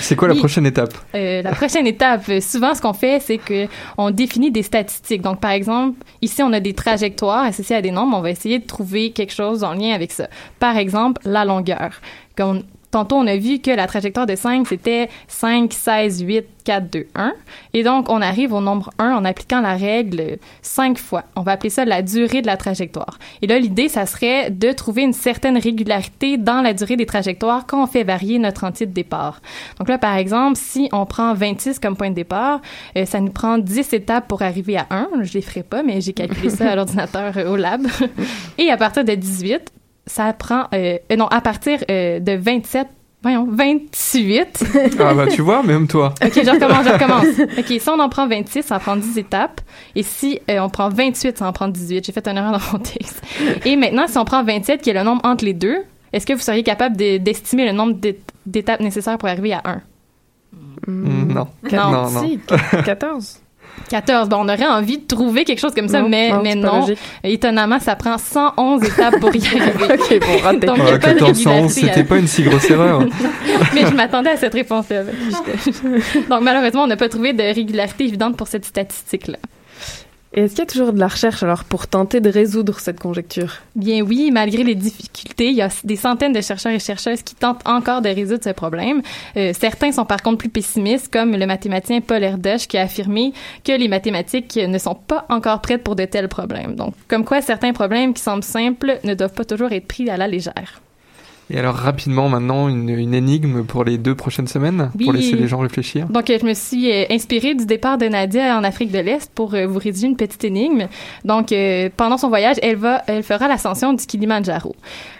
[0.00, 0.40] c'est quoi la Oui.
[0.40, 0.94] prochaine étape?
[1.14, 3.66] Euh, la prochaine étape, euh, souvent, ce qu'on fait, c'est que
[3.98, 5.22] on définit des statistiques.
[5.22, 8.16] Donc, par exemple, ici, on a des trajectoires associées à des nombres.
[8.16, 10.28] On va essayer de trouver quelque chose en lien avec ça.
[10.58, 11.90] Par exemple, la longueur.
[12.36, 16.90] Comme tantôt, on a vu que la trajectoire de 5, c'était 5, 16, 8, 4,
[16.90, 17.32] 2, 1.
[17.74, 21.24] Et donc, on arrive au nombre 1 en appliquant la règle 5 fois.
[21.36, 23.18] On va appeler ça la durée de la trajectoire.
[23.42, 27.66] Et là, l'idée, ça serait de trouver une certaine régularité dans la durée des trajectoires
[27.66, 29.40] quand on fait varier notre entier de départ.
[29.78, 32.60] Donc là, par exemple, si on prend 26 comme point de départ,
[32.96, 35.08] euh, ça nous prend 10 étapes pour arriver à 1.
[35.22, 37.86] Je les ferai pas, mais j'ai calculé ça à l'ordinateur euh, au lab.
[38.58, 39.72] Et à partir de 18,
[40.06, 40.64] ça prend...
[40.74, 42.86] euh, euh, non, à partir euh, de 27
[43.22, 44.64] Voyons, 28.
[44.98, 46.14] Ah bah tu vois, même toi.
[46.24, 47.26] OK, je recommence, je recommence.
[47.58, 49.60] OK, si on en prend 26, ça en prend 10 étapes.
[49.94, 52.06] Et si euh, on prend 28, ça en prend 18.
[52.06, 53.20] J'ai fait une erreur dans mon texte.
[53.66, 55.76] Et maintenant, si on prend 27, qui est le nombre entre les deux,
[56.14, 59.60] est-ce que vous seriez capable de- d'estimer le nombre d'é- d'étapes nécessaires pour arriver à
[59.66, 59.82] 1?
[60.86, 61.46] Mm, Non.
[61.70, 61.90] Non.
[61.90, 62.22] non, non.
[62.22, 62.40] Si,
[62.86, 63.38] 14.
[63.88, 64.28] 14.
[64.28, 66.86] Bon, on aurait envie de trouver quelque chose comme ça, Non, mais, non, mais non.
[67.24, 69.94] Étonnamment, ça prend 111 étapes pour y arriver.
[69.94, 70.66] Ok, bon, raté.
[70.66, 72.70] Donc, il y a Ah, pas de 1411, régularité c'était à- pas une si grosse
[72.70, 73.00] erreur.
[73.74, 75.02] mais je m'attendais à cette réponse-là.
[76.28, 79.38] Donc, malheureusement, on n'a pas trouvé de régularité évidente pour cette statistique-là.
[80.32, 83.54] Est-ce qu'il y a toujours de la recherche alors pour tenter de résoudre cette conjecture?
[83.74, 87.34] Bien oui, malgré les difficultés, il y a des centaines de chercheurs et chercheuses qui
[87.34, 89.02] tentent encore de résoudre ce problème.
[89.36, 93.32] Euh, certains sont par contre plus pessimistes, comme le mathématicien Paul Erdős qui a affirmé
[93.64, 96.76] que les mathématiques ne sont pas encore prêtes pour de tels problèmes.
[96.76, 100.16] Donc, comme quoi certains problèmes qui semblent simples ne doivent pas toujours être pris à
[100.16, 100.80] la légère.
[101.50, 105.48] Et alors rapidement maintenant, une, une énigme pour les deux prochaines semaines, pour laisser les
[105.48, 106.06] gens réfléchir.
[106.06, 109.54] Donc, je me suis euh, inspirée du départ de Nadia en Afrique de l'Est pour
[109.54, 110.86] euh, vous rédiger une petite énigme.
[111.24, 114.74] Donc, euh, pendant son voyage, elle va, elle fera l'ascension du Kilimandjaro.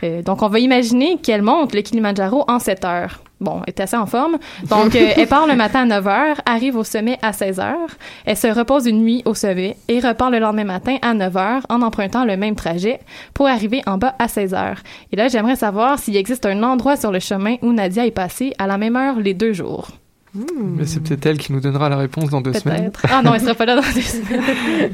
[0.05, 3.23] Euh, donc, on va imaginer qu'elle monte le Kilimandjaro en 7 heures.
[3.41, 4.39] Bon, est assez en forme.
[4.69, 7.91] Donc, euh, elle part le matin à 9 heures, arrive au sommet à 16 heures.
[8.27, 11.67] Elle se repose une nuit au sommet et repart le lendemain matin à 9 heures
[11.71, 13.01] en empruntant le même trajet
[13.33, 14.81] pour arriver en bas à 16 heures.
[15.13, 18.53] Et là, j'aimerais savoir s'il existe un endroit sur le chemin où Nadia est passée
[18.59, 19.89] à la même heure les deux jours.
[20.35, 22.93] Mais c'est peut-être elle qui nous donnera la réponse dans deux semaines.
[23.11, 24.43] Ah non, elle sera pas là dans deux semaines.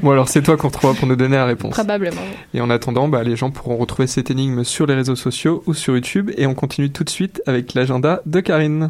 [0.01, 1.73] Bon alors c'est toi qu'on retrouvera pour nous donner la réponse.
[1.73, 2.21] Probablement.
[2.53, 5.73] Et en attendant, bah, les gens pourront retrouver cette énigme sur les réseaux sociaux ou
[5.73, 6.31] sur YouTube.
[6.37, 8.89] Et on continue tout de suite avec l'agenda de Karine.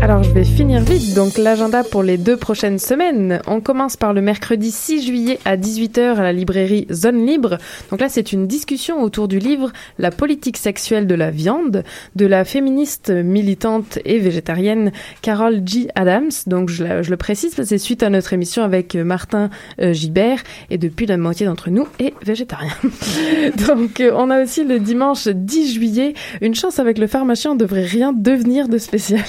[0.00, 3.40] Alors je vais finir vite, donc l'agenda pour les deux prochaines semaines.
[3.48, 7.58] On commence par le mercredi 6 juillet à 18h à la librairie Zone Libre.
[7.90, 11.82] Donc là c'est une discussion autour du livre La politique sexuelle de la viande
[12.14, 15.88] de la féministe militante et végétarienne Carol G.
[15.96, 16.30] Adams.
[16.46, 20.78] Donc je, le précise, c'est suite à notre émission avec euh, Martin euh, Gibert et
[20.78, 22.72] depuis la moitié d'entre nous est végétarien.
[23.66, 27.56] donc euh, on a aussi le dimanche 10 juillet, une chance avec le pharmacien, on
[27.56, 29.24] devrait rien devenir de spécial.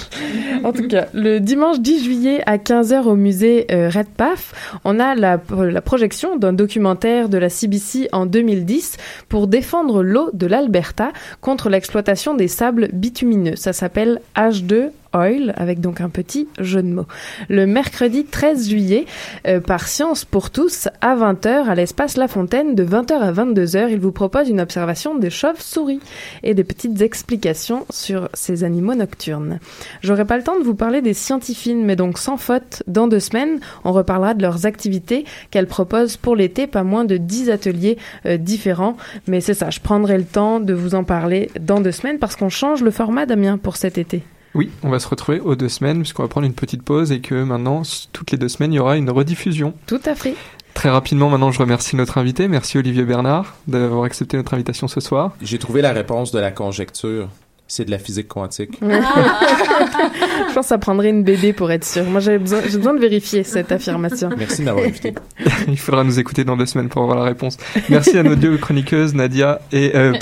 [0.63, 4.53] En tout cas, le dimanche 10 juillet à 15h au musée euh, Redpath,
[4.83, 8.97] on a la, la projection d'un documentaire de la CBC en 2010
[9.29, 13.55] pour défendre l'eau de l'Alberta contre l'exploitation des sables bitumineux.
[13.55, 17.07] Ça s'appelle H2 Oil, avec donc un petit jeu de mots.
[17.49, 19.05] Le mercredi 13 juillet,
[19.47, 23.89] euh, par Science pour tous, à 20h, à l'espace La Fontaine, de 20h à 22h,
[23.89, 25.99] il vous propose une observation des chauves-souris
[26.43, 29.59] et des petites explications sur ces animaux nocturnes.
[30.01, 33.19] J'aurai pas le temps de vous parler des scientifiques, mais donc sans faute, dans deux
[33.19, 37.97] semaines, on reparlera de leurs activités qu'elles proposent pour l'été, pas moins de 10 ateliers
[38.25, 38.97] euh, différents.
[39.27, 42.35] Mais c'est ça, je prendrai le temps de vous en parler dans deux semaines parce
[42.35, 44.23] qu'on change le format, Damien, pour cet été.
[44.55, 47.21] Oui, on va se retrouver aux deux semaines puisqu'on va prendre une petite pause et
[47.21, 47.83] que maintenant,
[48.13, 49.73] toutes les deux semaines, il y aura une rediffusion.
[49.85, 50.35] Tout à fait.
[50.73, 52.47] Très rapidement, maintenant, je remercie notre invité.
[52.47, 55.33] Merci Olivier Bernard d'avoir accepté notre invitation ce soir.
[55.41, 57.29] J'ai trouvé la réponse de la conjecture.
[57.71, 58.71] C'est de la physique quantique.
[58.81, 62.03] je pense que ça prendrait une BD pour être sûr.
[62.05, 64.29] Moi, j'ai besoin, j'ai besoin de vérifier cette affirmation.
[64.35, 65.13] Merci de m'avoir invité.
[65.67, 67.57] Il faudra nous écouter dans deux semaines pour avoir la réponse.
[67.89, 69.91] Merci à nos deux chroniqueuses, Nadia et...
[69.95, 70.13] euh,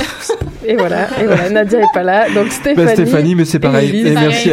[0.66, 2.86] Et voilà, et voilà, Nadia est pas là, donc Stéphanie.
[2.86, 3.88] bah, Stéphanie, mais c'est et pareil.
[3.90, 4.08] Élise.
[4.08, 4.46] Et merci